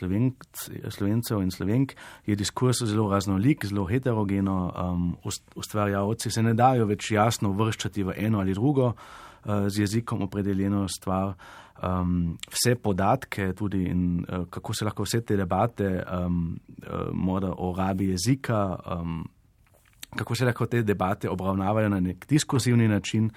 slovencev 0.89 1.43
in 1.43 1.51
slovenk, 1.51 1.95
je 2.27 2.37
diskurs 2.37 2.83
zelo 2.85 3.11
raznolik, 3.11 3.65
zelo 3.67 3.87
heterogeno, 3.87 4.73
um, 4.73 5.17
ustvarjalci 5.57 6.31
se 6.31 6.43
ne 6.43 6.55
dajo 6.55 6.87
več 6.87 7.11
jasno 7.13 7.53
vrščati 7.53 8.05
v 8.05 8.17
eno 8.17 8.41
ali 8.41 8.55
drugo 8.55 8.93
uh, 8.93 9.69
z 9.69 9.81
jezikom 9.81 10.23
opredeljeno 10.23 10.87
stvar. 10.89 11.35
Um, 11.79 12.37
vse 12.51 12.75
podatke, 12.75 13.53
tudi 13.55 13.85
in 13.87 14.25
uh, 14.29 14.49
kako 14.51 14.75
se 14.75 14.85
lahko 14.85 15.05
vse 15.07 15.21
te 15.21 15.37
debate 15.37 16.03
um, 16.03 16.59
uh, 16.83 17.53
o 17.57 17.75
rabi 17.77 18.11
jezika, 18.11 18.77
um, 18.99 19.23
kako 20.17 20.35
se 20.35 20.45
lahko 20.45 20.67
te 20.67 20.83
debate 20.83 21.29
obravnavajo 21.31 21.89
na 21.89 22.01
nek 22.01 22.27
diskursivni 22.29 22.89
način, 22.89 23.31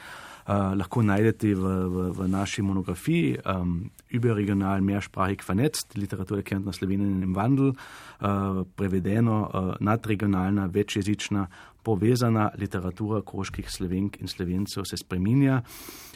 uh, 0.47 0.53
lahko 0.77 1.03
najdete 1.03 1.55
v, 1.55 1.73
v, 1.87 2.05
v 2.17 2.27
naši 2.27 2.61
monografiji 2.61 3.37
um, 3.45 3.89
Überregional 4.11 4.81
mehrsprachig 4.81 5.43
vernetzt, 5.47 5.97
literatura 5.97 6.41
Kärntner 6.41 6.75
Slowenien 6.75 7.23
im 7.23 7.35
Wandel, 7.35 7.73
uh, 7.73 8.63
prevedeno 8.75 9.41
uh, 9.43 9.73
nadregionalna, 9.79 10.65
večjezična, 10.65 11.47
povezana 11.83 12.51
literatura 12.57 13.21
kroških 13.25 13.69
slovenk 13.71 14.21
in 14.21 14.27
slovencev 14.27 14.85
se 14.85 14.97
spreminja. 14.97 15.61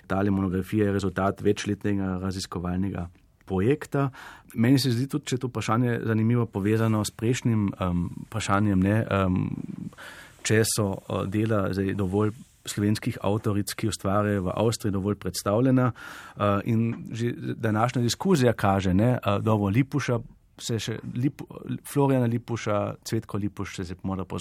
Tale 0.07 0.31
monografija 0.31 0.85
je 0.85 0.93
rezultat 0.93 1.41
večletnega 1.41 2.19
raziskovalnega 2.21 3.07
projekta. 3.45 4.09
Meni 4.53 4.79
se 4.79 4.91
zdi 4.91 5.07
tudi, 5.09 5.25
če 5.31 5.39
to 5.41 5.49
vprašanje 5.49 5.99
zanimivo 6.05 6.45
povezano 6.45 7.03
s 7.05 7.13
prejšnjim 7.13 7.67
um, 7.69 8.05
vprašanjem, 8.27 8.79
ne, 8.79 8.97
um, 9.25 9.49
če 10.45 10.61
so 10.69 10.91
uh, 10.93 11.23
dela 11.29 11.67
zdaj 11.73 11.95
dovolj 11.97 12.35
slovenskih 12.65 13.19
avtoric, 13.21 13.73
ki 13.77 13.91
ustvarjajo 13.91 14.47
v 14.47 14.53
Avstriji, 14.57 14.93
dovolj 14.95 15.19
predstavljena. 15.21 15.91
Uh, 15.91 16.61
in 16.65 17.09
že 17.11 17.33
današnja 17.37 18.01
diskuzija 18.01 18.53
kaže, 18.53 18.93
da 18.93 19.53
uh, 19.53 19.69
Lipuša. 19.69 20.19
Se 20.55 20.77
še 20.79 20.93
Lip, 21.19 21.41
Floriana 21.83 22.29
Lipuša, 22.31 22.93
Cvetko 23.03 23.37
Lipuš, 23.37 23.73
se, 23.75 23.83
se, 23.85 23.95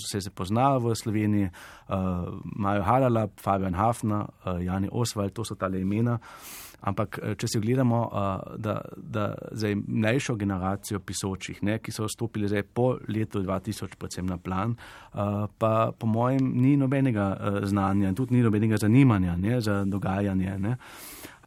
se, 0.07 0.20
se 0.20 0.30
pozna 0.30 0.76
v 0.78 0.94
Sloveniji, 0.94 1.48
uh, 1.88 1.96
Majo 2.44 2.82
Halala, 2.86 3.26
Fabian 3.42 3.74
Hafna, 3.74 4.20
uh, 4.22 4.62
Jani 4.62 4.88
Oswald, 4.92 5.34
to 5.34 5.44
so 5.44 5.57
tale 5.59 5.80
imena. 5.82 6.14
Uh, 6.14 6.74
Ampak, 6.85 7.18
eh, 7.22 7.35
če 7.41 7.49
si 7.49 7.61
gledamo, 7.61 8.01
eh, 8.05 8.57
da, 8.61 8.76
da 8.97 9.24
za 9.53 9.70
mlajšo 9.74 10.37
generacijo 10.37 11.01
pisočih, 11.01 11.62
ne, 11.64 11.78
ki 11.78 11.93
so 11.93 12.09
vstopili 12.09 12.49
zdaj 12.49 12.62
po 12.76 12.91
letu 13.09 13.41
2000, 13.43 13.97
predvsem 13.97 14.26
na 14.28 14.37
plan, 14.37 14.76
eh, 14.76 15.47
pa 15.59 15.93
po 15.99 16.07
mojem 16.07 16.53
ni 16.61 16.76
nobenega 16.76 17.24
znanja 17.64 18.09
in 18.09 18.14
tudi 18.14 18.37
ni 18.37 18.43
nobenega 18.43 18.76
zanimanja 18.76 19.37
ne, 19.37 19.61
za 19.61 19.85
dogajanje. 19.85 20.59
Ne. 20.59 20.76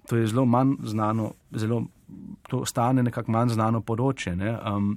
To 0.10 0.18
je 0.18 0.28
zelo 0.28 0.46
manj 0.46 0.78
znano, 0.84 1.32
zelo, 1.52 1.84
to 2.50 2.66
stane 2.66 3.04
nekako 3.04 3.32
manj 3.32 3.54
znano 3.54 3.82
področje. 3.82 4.36
Ne. 4.36 4.56
Um, 4.58 4.96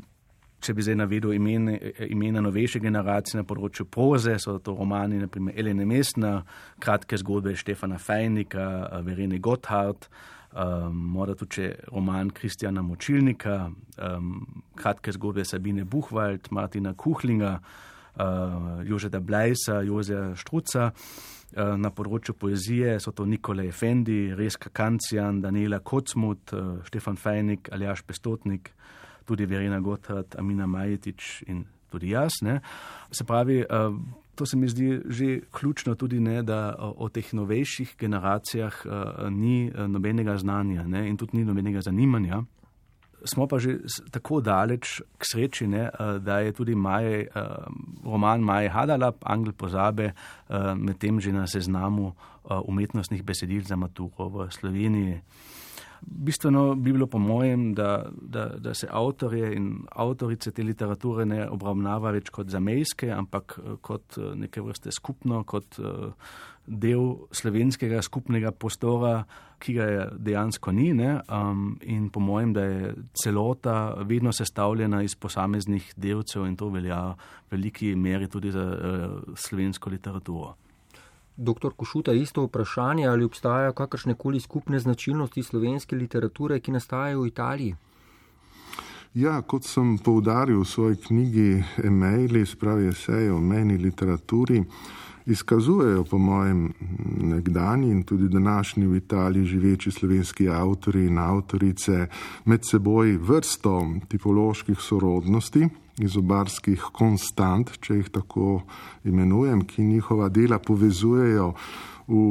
če 0.61 0.75
bi 0.77 0.85
zdaj 0.85 0.99
navedel 1.01 1.35
imene, 1.35 1.77
imena 2.09 2.43
novejše 2.45 2.81
generacije 2.83 3.41
na 3.41 3.47
področju 3.49 3.87
proze, 3.91 4.37
so 4.41 4.59
to 4.63 4.75
romani, 4.77 5.21
naprimer 5.23 5.57
Elene 5.59 5.87
Mestna, 5.89 6.41
kratke 6.83 7.19
zgodbe 7.21 7.57
Štefana 7.59 7.99
Fejnika, 8.01 8.67
Verene 9.07 9.41
Gotthard, 9.43 10.09
um, 10.53 10.97
morda 11.17 11.37
tudi 11.41 11.71
roman 11.91 12.31
Kristjana 12.37 12.83
Močilnika, 12.83 13.59
um, 13.99 14.33
kratke 14.77 15.15
zgodbe 15.17 15.45
Sabine 15.45 15.85
Buchwald, 15.85 16.51
Martina 16.51 16.95
Kuhlinga, 16.95 17.57
uh, 17.61 18.81
Jožeta 18.87 19.21
Blejsa, 19.21 19.83
Jozeja 19.87 20.33
Štruca. 20.37 20.91
Uh, 21.51 21.75
na 21.83 21.91
področju 21.91 22.37
poezije 22.39 22.93
so 23.03 23.11
to 23.11 23.25
Nikola 23.27 23.65
Efendi, 23.67 24.29
Reska 24.39 24.71
Kancijan, 24.71 25.41
Daniela 25.43 25.81
Kocmut, 25.83 26.53
uh, 26.55 26.77
Štefan 26.87 27.19
Fejnik, 27.19 27.73
Aljaš 27.75 28.05
Pestotnik 28.07 28.71
tudi 29.31 29.47
Verena 29.47 29.79
Gotthard, 29.79 30.35
Amina 30.39 30.67
Majetič 30.67 31.45
in 31.47 31.63
tudi 31.91 32.11
jaz. 32.11 32.41
Ne. 32.43 32.61
Se 33.11 33.25
pravi, 33.25 33.61
eh, 33.63 33.67
to 34.35 34.47
se 34.47 34.57
mi 34.57 34.69
zdi 34.69 35.01
že 35.09 35.41
ključno 35.51 35.95
tudi, 35.95 36.21
ne, 36.21 36.43
da 36.43 36.75
o 36.79 37.09
teh 37.09 37.35
novejših 37.35 37.95
generacijah 37.99 38.75
eh, 38.85 39.31
ni 39.31 39.69
eh, 39.69 39.89
nobenega 39.89 40.39
znanja 40.39 40.87
ne, 40.87 41.09
in 41.09 41.17
tudi 41.17 41.39
ni 41.39 41.45
nobenega 41.45 41.81
zanimanja. 41.81 42.43
Smo 43.25 43.47
pa 43.47 43.59
že 43.59 43.77
tako 44.11 44.41
daleč 44.41 45.03
k 45.19 45.27
sreči, 45.33 45.67
ne, 45.69 45.91
da 46.25 46.39
je 46.41 46.53
tudi 46.57 46.75
Maj, 46.75 47.27
roman 48.05 48.41
Maje 48.41 48.71
Hadalab, 48.73 49.21
Angel 49.21 49.53
pozabe, 49.53 50.15
medtem 50.77 51.21
že 51.21 51.33
na 51.33 51.45
seznamu 51.47 52.15
umetnostnih 52.49 53.21
besedil 53.21 53.61
za 53.61 53.77
maturo 53.77 54.29
v 54.29 54.49
Sloveniji. 54.49 55.21
Bistveno 56.01 56.75
bi 56.75 56.93
bilo 56.93 57.07
po 57.07 57.19
mojem, 57.19 57.75
da, 57.75 58.07
da, 58.23 58.47
da 58.59 58.75
se 58.75 58.89
avtorje 58.91 59.55
in 59.57 59.73
avtorice 59.91 60.51
te 60.51 60.63
literature 60.63 61.27
ne 61.27 61.49
obravnava 61.49 62.13
več 62.17 62.31
kot 62.33 62.49
zamejske, 62.49 63.11
ampak 63.13 63.59
eh, 63.59 63.75
kot 63.81 64.19
eh, 64.19 64.31
neke 64.37 64.65
vrste 64.65 64.93
skupno, 64.93 65.43
kot 65.45 65.79
eh, 65.79 66.13
del 66.67 67.27
slovenskega 67.35 68.03
skupnega 68.03 68.53
prostora, 68.53 69.25
ki 69.61 69.75
ga 69.77 69.87
dejansko 70.17 70.73
ni. 70.73 70.91
Um, 70.95 71.75
in 71.83 72.09
po 72.11 72.21
mojem, 72.21 72.55
da 72.57 72.65
je 72.65 72.95
celota 73.23 73.75
vedno 74.09 74.33
sestavljena 74.33 75.03
iz 75.03 75.15
posameznih 75.15 75.93
delcev 75.97 76.47
in 76.49 76.57
to 76.57 76.71
velja 76.73 77.01
v 77.11 77.57
veliki 77.57 77.95
meri 77.97 78.29
tudi 78.29 78.53
za 78.55 78.65
uh, 78.65 79.35
slovensko 79.37 79.91
literaturo. 79.91 80.55
Doktor 81.41 81.73
Košuta, 81.73 82.13
isto 82.13 82.43
vprašanje, 82.45 83.07
ali 83.09 83.25
obstajajo 83.25 83.73
kakršne 83.73 84.15
koli 84.15 84.41
skupne 84.41 84.79
značilnosti 84.79 85.43
slovenske 85.43 85.97
literature, 85.97 86.61
ki 86.61 86.73
nastajajo 86.73 87.23
v 87.23 87.27
Italiji? 87.27 87.77
Ja, 89.15 89.41
kot 89.43 89.65
sem 89.65 89.97
poudaril 89.99 90.61
v 90.61 90.69
svoji 90.69 90.97
knjigi 91.07 91.65
E-maili, 91.85 92.45
spravi 92.47 92.93
esej 92.93 93.31
o 93.33 93.41
meni 93.41 93.79
literaturi, 93.81 94.61
izkazujejo 95.27 96.05
po 96.05 96.19
mojem 96.19 96.69
nekdani 97.33 97.89
in 97.91 98.03
tudi 98.03 98.29
današnji 98.29 98.87
v 98.87 98.97
Italiji 98.97 99.45
živeči 99.45 99.91
slovenski 99.91 100.49
avtori 100.49 101.07
in 101.07 101.19
avtorice 101.19 102.07
med 102.45 102.69
seboj 102.69 103.17
vrsto 103.17 103.81
tipoloških 104.09 104.77
sorodnosti, 104.81 105.69
izobarskih 106.01 106.91
konstant, 106.97 107.73
če 107.81 108.01
jih 108.01 108.11
tako 108.13 108.61
imenujem, 109.05 109.65
ki 109.69 109.85
njihova 109.85 110.29
dela 110.29 110.59
povezujejo 110.59 111.53
v 112.11 112.23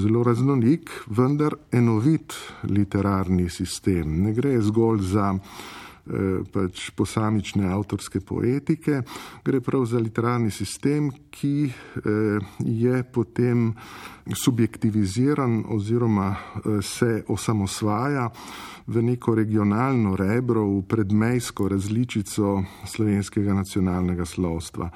zelo 0.00 0.22
raznolik, 0.24 0.90
vendar 1.12 1.58
enovit 1.72 2.34
literarni 2.64 3.50
sistem. 3.52 4.22
Ne 4.24 4.32
gre 4.32 4.56
zgolj 4.64 5.02
za 5.12 5.34
pač 6.52 6.90
posamične 6.94 7.66
avtorske 7.66 8.20
poetike, 8.20 9.02
gre 9.44 9.60
prav 9.60 9.84
za 9.90 9.98
literarni 9.98 10.50
sistem, 10.50 11.10
ki 11.30 11.66
eh, 11.66 12.38
je 12.62 13.02
potem 13.12 13.72
subjektiviziran 14.34 15.64
oziroma 15.68 16.28
eh, 16.30 16.82
se 16.82 17.24
osamosvaja 17.28 18.30
v 18.86 19.02
neko 19.02 19.34
regionalno 19.34 20.16
rebro, 20.16 20.62
v 20.78 20.82
predmejsko 20.86 21.68
različico 21.68 22.62
slovenskega 22.86 23.54
nacionalnega 23.54 24.24
slovstva. 24.24 24.90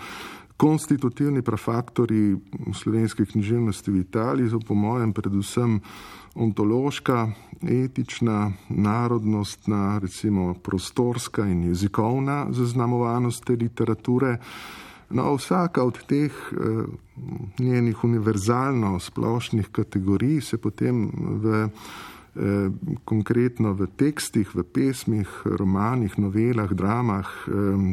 Konstitutivni 0.61 1.43
prafaktori 1.43 2.37
slovenske 2.77 3.25
književnosti 3.27 3.91
v 3.91 4.01
Italiji 4.05 4.51
so 4.53 4.61
po 4.61 4.75
mojem 4.75 5.13
predvsem 5.13 5.81
ontološka, 6.35 7.29
etična, 7.69 8.53
narodnostna, 8.69 9.99
recimo 9.99 10.55
prostorska 10.55 11.47
in 11.47 11.65
jezikovna 11.65 12.47
zaznamovanost 12.51 13.45
te 13.45 13.57
literature. 13.57 14.39
No, 15.11 15.35
vsaka 15.35 15.85
od 15.85 15.99
teh 16.07 16.33
eh, 16.53 16.85
njenih 17.59 18.05
univerzalno 18.05 18.99
splošnih 19.01 19.69
kategorij 19.73 20.41
se 20.41 20.59
potem 20.59 21.11
v 21.15 21.69
konkretno 23.05 23.73
v 23.75 23.89
tekstih, 23.99 24.55
v 24.55 24.63
pesmih, 24.63 25.29
romanih, 25.45 26.15
novelah, 26.19 26.71
dramah 26.71 27.29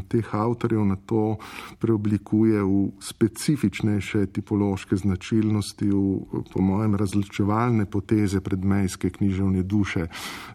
teh 0.08 0.28
avtorjev 0.30 0.86
na 0.86 0.96
to 0.96 1.38
preoblikuje 1.82 2.62
v 2.62 2.94
specifičnejše 3.02 4.28
tipološke 4.30 4.96
značilnosti, 4.96 5.90
v, 5.90 6.44
po 6.54 6.62
mojem, 6.62 6.96
različevalne 6.96 7.90
poteze 7.90 8.42
predmejske 8.42 9.10
književne 9.10 9.64
duše. 9.64 10.08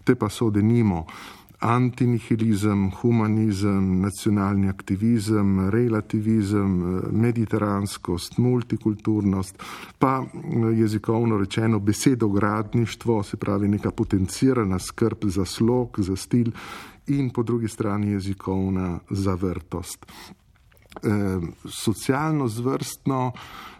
Te 0.04 0.14
pa 0.14 0.30
so 0.30 0.50
denimo 0.50 1.06
antinihilizem, 1.62 2.90
humanizem, 2.90 4.00
nacionalni 4.00 4.68
aktivizem, 4.68 5.70
relativizem, 5.70 6.70
mediteranskost, 7.12 8.38
multikulturnost, 8.38 9.62
pa 9.98 10.24
jezikovno 10.74 11.38
rečeno 11.38 11.78
besedogradništvo, 11.78 13.22
se 13.22 13.36
pravi 13.36 13.68
neka 13.68 13.90
potencirana 13.90 14.78
skrb 14.78 15.18
za 15.24 15.44
slog, 15.44 16.00
za 16.00 16.16
stil 16.16 16.50
in 17.06 17.30
po 17.30 17.42
drugi 17.42 17.68
strani 17.68 18.10
jezikovna 18.10 18.98
zavrtost. 19.10 20.06
E, 20.06 21.08
socialno 21.64 22.48
zvrstno 22.48 23.32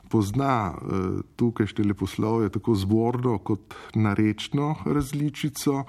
pozna 0.09 0.72
e, 0.72 0.97
tukajšnje 1.37 1.85
leposlovje 1.85 2.49
tako 2.49 2.74
zborno 2.74 3.39
kot 3.39 3.74
narečno 3.95 4.74
različico. 4.85 5.85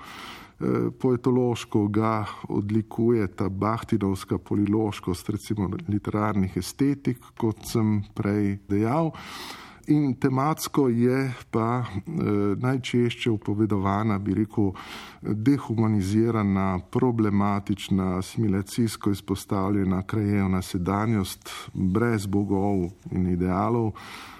Eh, 0.60 0.92
poetološko 1.00 1.88
ga 1.88 2.26
odlikuje 2.50 3.28
ta 3.28 3.50
bahtinovska 3.50 4.38
poliloškost, 4.38 5.30
recimo 5.30 5.70
literarnih 5.88 6.58
estetik, 6.58 7.18
kot 7.38 7.66
sem 7.66 8.04
prej 8.14 8.60
dejal. 8.70 9.12
In 9.88 10.14
tematsko 10.16 10.88
je 10.88 11.34
pa 11.52 11.84
eh, 11.84 12.12
najčešče 12.56 13.32
upovedovana, 13.32 14.20
bi 14.20 14.34
rekel, 14.34 14.72
dehumanizirana, 15.22 16.80
problematična, 16.92 18.18
asimilacijsko 18.18 19.12
izpostavljena 19.12 20.04
krajevna 20.04 20.62
sedanjost 20.62 21.50
brez 21.74 22.26
bogov 22.26 22.92
in 23.12 23.28
idealov, 23.28 23.92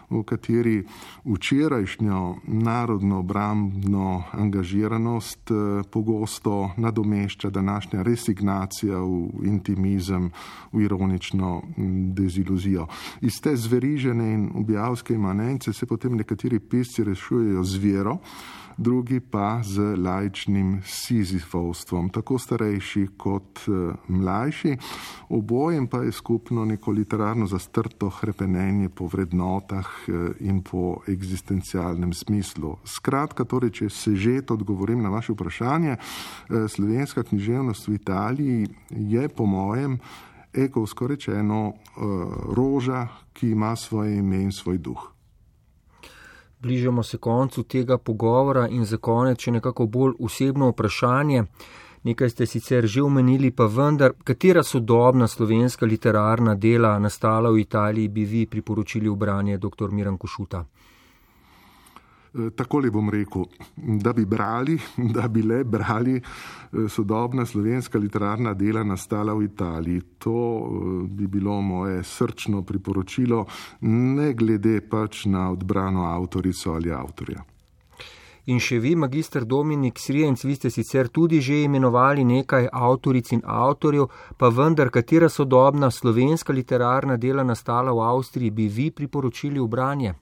v 0.10 0.24
kateri 0.24 0.84
včerajšnjo 1.26 2.36
narodno 2.44 3.20
obrambno 3.20 4.24
angažiranost 4.32 5.52
eh, 5.52 5.84
pogosto 5.92 6.72
nadomešča 6.78 7.50
današnja 7.50 8.02
resignacija 8.04 8.98
v 8.98 9.46
intimizem, 9.46 10.32
v 10.72 10.82
ironično 10.82 11.62
deziluzijo. 12.14 12.88
Iz 13.22 13.42
te 13.42 13.56
zverižene 13.56 14.34
in 14.34 14.50
objavske 14.56 15.14
imanence 15.14 15.74
se 15.74 15.86
potem 15.86 16.16
nekateri 16.16 16.60
pisci 16.60 17.04
rešujejo 17.04 17.64
z 17.64 17.78
vero, 17.78 18.18
drugi 18.78 19.20
pa 19.20 19.62
z 19.64 19.96
lajčnim 19.98 20.82
sizifovstvom, 20.86 22.10
tako 22.10 22.38
starejši 22.40 23.08
kot 23.18 23.60
eh, 23.68 23.94
mlajši. 24.08 24.78
Obojem 25.30 25.88
pa 25.88 25.98
je 26.04 26.12
skupno 26.12 26.66
neko 26.66 26.92
literarno 26.92 27.48
zastrto 27.48 28.10
hrepenenje 28.10 28.90
po 28.90 29.08
vrednotah 29.08 29.88
eh, 30.08 30.32
in 30.40 30.62
po 30.62 30.98
egzistencialnem 31.08 32.14
smislu. 32.14 32.78
Skratka, 32.84 33.46
torej, 33.46 33.70
če 33.70 33.90
se 33.90 34.16
že 34.16 34.42
odgovorim 34.50 35.02
na 35.02 35.10
vaše 35.10 35.34
vprašanje, 35.34 35.98
eh, 35.98 36.68
slovenska 36.68 37.24
književnost 37.24 37.88
v 37.88 37.94
Italiji 37.94 38.68
je 38.90 39.30
po 39.30 39.46
mojem 39.46 40.00
ekovsko 40.54 41.08
rečeno 41.08 41.74
roža, 42.54 43.08
ki 43.34 43.50
ima 43.50 43.76
svoje 43.76 44.18
ime 44.18 44.42
in 44.42 44.52
svoj 44.52 44.78
duh 44.78 45.13
bližamo 46.64 47.04
se 47.04 47.18
koncu 47.18 47.64
tega 47.64 47.98
pogovora 47.98 48.68
in 48.68 48.86
za 48.86 48.98
konec 48.98 49.40
še 49.44 49.52
nekako 49.52 49.86
bolj 49.86 50.14
osebno 50.20 50.70
vprašanje. 50.72 51.44
Nekaj 52.04 52.30
ste 52.30 52.46
sicer 52.46 52.88
že 52.88 53.02
omenili, 53.02 53.52
pa 53.52 53.66
vendar, 53.66 54.14
katera 54.24 54.64
sodobna 54.64 55.28
slovenska 55.28 55.86
literarna 55.86 56.56
dela 56.56 56.98
nastala 57.00 57.52
v 57.52 57.60
Italiji 57.64 58.08
bi 58.08 58.26
vi 58.26 58.46
priporočili 58.46 59.10
v 59.10 59.16
branje 59.16 59.58
dr. 59.58 59.92
Miran 59.92 60.18
Košuta? 60.18 60.66
Eh, 62.36 62.50
takole 62.56 62.90
bom 62.90 63.10
rekel, 63.14 63.46
da 63.76 64.12
bi 64.14 64.26
brali, 64.26 64.80
da 65.16 65.28
bi 65.28 65.44
le 65.44 65.64
brali 65.64 66.16
eh, 66.16 66.90
sodobna 66.90 67.46
slovenska 67.46 68.00
literarna 68.00 68.54
dela 68.54 68.84
nastala 68.84 69.34
v 69.34 69.44
Italiji. 69.44 70.02
To 70.18 70.34
eh, 70.34 71.08
bi 71.08 71.28
bilo 71.28 71.62
moje 71.62 72.04
srčno 72.04 72.64
priporočilo, 72.64 73.46
ne 73.82 74.34
glede 74.34 74.82
pač 74.82 75.26
na 75.26 75.52
odbrano 75.52 76.08
avtorico 76.10 76.74
ali 76.74 76.92
avtorja. 76.92 77.46
In 78.46 78.58
še 78.60 78.80
vi, 78.82 78.96
magistr 78.96 79.46
Dominik 79.46 80.02
Srijenc, 80.02 80.42
vi 80.44 80.56
ste 80.56 80.74
sicer 80.74 81.08
tudi 81.14 81.40
že 81.40 81.62
imenovali 81.64 82.26
nekaj 82.26 82.68
avtoric 82.74 83.32
in 83.32 83.46
avtorjev, 83.46 84.10
pa 84.38 84.50
vendar, 84.50 84.90
katera 84.90 85.30
sodobna 85.30 85.92
slovenska 85.92 86.52
literarna 86.54 87.16
dela 87.18 87.44
nastala 87.44 87.94
v 87.94 88.04
Avstriji, 88.10 88.52
bi 88.52 88.68
vi 88.68 88.92
priporočili 88.92 89.62
v 89.62 89.70
branje? 89.70 90.14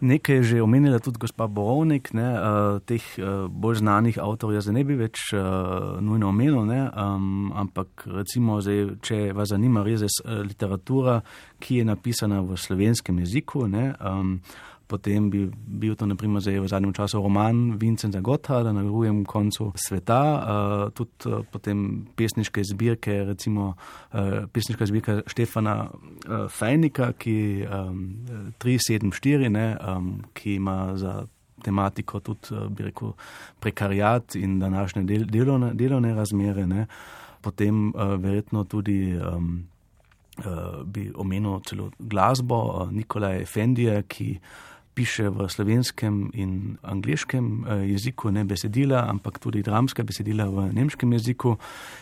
Nekaj 0.00 0.36
je 0.36 0.42
že 0.42 0.62
omenila 0.62 0.98
tudi 1.02 1.18
gospa 1.18 1.48
Borovnik, 1.50 2.12
ne, 2.14 2.28
uh, 2.38 2.78
teh 2.86 3.02
uh, 3.18 3.50
bolj 3.50 3.80
znanih 3.82 4.18
avtorjev 4.22 4.62
zdaj 4.62 4.76
ne 4.76 4.84
bi 4.86 4.94
več 4.94 5.32
uh, 5.34 5.98
nujno 5.98 6.28
omenil, 6.30 6.62
ne, 6.70 6.84
um, 6.94 7.50
ampak 7.50 8.06
recimo, 8.06 8.60
zdaj, 8.62 8.94
če 9.02 9.18
vas 9.34 9.50
zanima 9.50 9.82
res 9.82 10.20
literatura, 10.24 11.18
ki 11.58 11.80
je 11.80 11.88
napisana 11.88 12.40
v 12.46 12.54
slovenskem 12.54 13.18
jeziku, 13.24 13.66
ne, 13.66 13.90
um, 13.98 14.38
potem 14.88 15.30
bi 15.30 15.44
bil 15.52 15.94
to 15.96 16.06
naprimer 16.08 16.40
zdaj 16.40 16.60
v 16.64 16.68
zadnjem 16.68 16.92
času 16.96 17.20
roman 17.20 17.76
Vincenza 17.76 18.20
Gotthard 18.24 18.72
na 18.72 18.82
drugem 18.82 19.24
koncu 19.28 19.72
sveta, 19.76 20.20
uh, 20.24 20.92
tudi 20.96 21.28
uh, 21.28 21.44
potem 21.52 22.06
pesniške 22.16 22.64
zbirke, 22.64 23.20
recimo 23.28 23.74
uh, 23.76 24.48
pesniška 24.52 24.88
zbirka 24.88 25.20
Štefana 25.28 25.76
uh, 25.86 26.48
Fejnika, 26.48 27.12
ki 27.12 27.66
um, 27.68 28.00
374, 28.58 29.52
ne, 29.52 29.76
um, 29.76 30.12
ki 30.32 30.56
ima 30.56 30.96
za 30.96 31.26
tematiko 31.62 32.20
tudi, 32.20 32.54
uh, 32.56 32.66
bi 32.72 32.88
rekel, 32.88 33.12
prekarijat 33.60 34.40
in 34.40 34.58
današnje 34.58 35.04
del, 35.04 35.28
delovne, 35.28 35.74
delovne 35.74 36.14
razmere, 36.14 36.66
ne. 36.66 36.86
potem 37.40 37.92
uh, 37.94 38.16
verjetno 38.18 38.64
tudi 38.64 39.14
um, 39.14 39.68
uh, 40.44 40.82
bi 40.84 41.08
omenil 41.14 41.60
celo 41.66 41.90
glasbo 41.98 42.58
uh, 42.64 42.90
Nikolaj 42.92 43.44
Fendija, 43.44 44.02
ki 44.02 44.38
piše 44.98 45.28
v 45.30 45.46
slovenskem 45.46 46.30
in 46.34 46.74
angliškem 46.82 47.66
jeziku, 47.86 48.32
ne 48.34 48.42
besedila, 48.44 49.04
ampak 49.06 49.38
tudi 49.38 49.62
dramska 49.62 50.02
besedila 50.02 50.48
v 50.50 50.72
nemškem 50.74 51.12
jeziku 51.14 51.54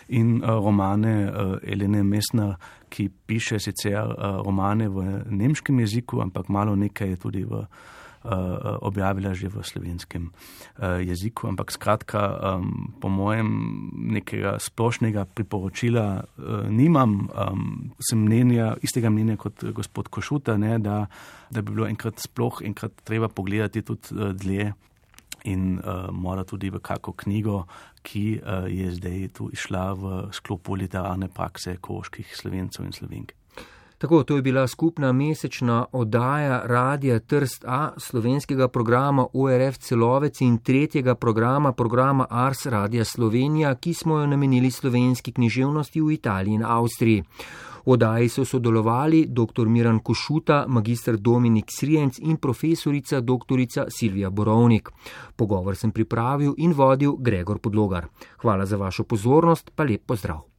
in 0.08 0.40
romane 0.40 1.28
Elene 1.60 2.00
Mesner, 2.00 2.56
ki 2.88 3.10
piše 3.28 3.60
sicer 3.60 4.16
romane 4.46 4.88
v 4.88 5.04
nemškem 5.28 5.84
jeziku, 5.84 6.24
ampak 6.24 6.48
malo 6.48 6.72
nekaj 6.76 7.08
je 7.12 7.16
tudi 7.20 7.44
v 7.44 7.60
uh, 7.60 7.68
objavila 8.82 9.34
že 9.34 9.48
v 9.48 9.62
slovenskem 9.62 10.30
uh, 10.30 10.98
jeziku. 10.98 11.48
Ampak 11.48 11.70
skratka, 11.70 12.20
po 13.00 13.08
mojem, 13.08 13.48
nekega 14.16 14.58
splošnega 14.58 15.26
priporočila 15.30 16.26
nimam. 16.68 17.30
Sem 18.02 18.24
mnenja, 18.26 18.74
istega 18.82 19.10
mnenja 19.10 19.38
kot 19.38 19.62
gospod 19.70 20.10
Košuta, 20.10 20.56
ne, 20.58 20.78
da, 20.78 21.06
da 21.50 21.62
bi 21.62 21.72
bilo 21.72 21.86
enkrat 21.86 22.18
sploh 22.22 22.62
enkrat 22.66 22.98
treba 23.06 23.28
pogledati 23.28 23.82
tudi 23.82 24.14
dlje. 24.34 24.72
In 25.46 25.78
uh, 25.78 26.10
mora 26.10 26.42
tudi 26.42 26.72
v 26.74 26.80
kako 26.82 27.12
knjigo, 27.22 27.68
ki 28.02 28.40
uh, 28.42 28.66
je 28.66 28.90
zdaj 28.98 29.28
tu 29.38 29.46
išla 29.54 29.92
v 29.94 30.14
sklopu 30.34 30.74
literarne 30.74 31.28
prakse 31.30 31.76
koških 31.78 32.34
slovencev 32.34 32.82
in 32.82 32.96
slovenk. 32.96 33.36
Tako, 33.98 34.22
to 34.22 34.36
je 34.36 34.42
bila 34.42 34.66
skupna 34.68 35.12
mesečna 35.12 35.86
oddaja 35.92 36.62
Radia 36.64 37.18
Trst 37.18 37.64
A, 37.64 37.92
slovenskega 37.96 38.68
programa 38.68 39.26
ORF 39.32 39.78
Celovec 39.78 40.40
in 40.40 40.58
tretjega 40.58 41.14
programa, 41.14 41.72
programa 41.72 42.26
Ars 42.30 42.66
Radia 42.66 43.04
Slovenija, 43.04 43.74
ki 43.74 43.94
smo 43.94 44.18
jo 44.18 44.26
namenili 44.26 44.70
slovenski 44.70 45.32
književnosti 45.32 46.00
v 46.00 46.12
Italiji 46.12 46.54
in 46.54 46.64
Avstriji. 46.64 47.24
V 47.86 47.92
oddaji 47.92 48.28
so 48.28 48.44
sodelovali 48.44 49.26
dr. 49.28 49.68
Miran 49.68 49.98
Košuta, 49.98 50.64
magistr 50.68 51.16
Dominik 51.16 51.70
Srijenc 51.70 52.18
in 52.18 52.36
profesorica 52.36 53.20
dr. 53.20 53.86
Silvija 53.88 54.30
Borovnik. 54.30 54.90
Pogovor 55.36 55.76
sem 55.76 55.90
pripravil 55.90 56.54
in 56.58 56.72
vodil 56.72 57.16
Gregor 57.16 57.58
Podlogar. 57.58 58.06
Hvala 58.42 58.66
za 58.66 58.76
vašo 58.76 59.04
pozornost, 59.04 59.70
pa 59.74 59.84
lep 59.84 60.02
pozdrav. 60.06 60.55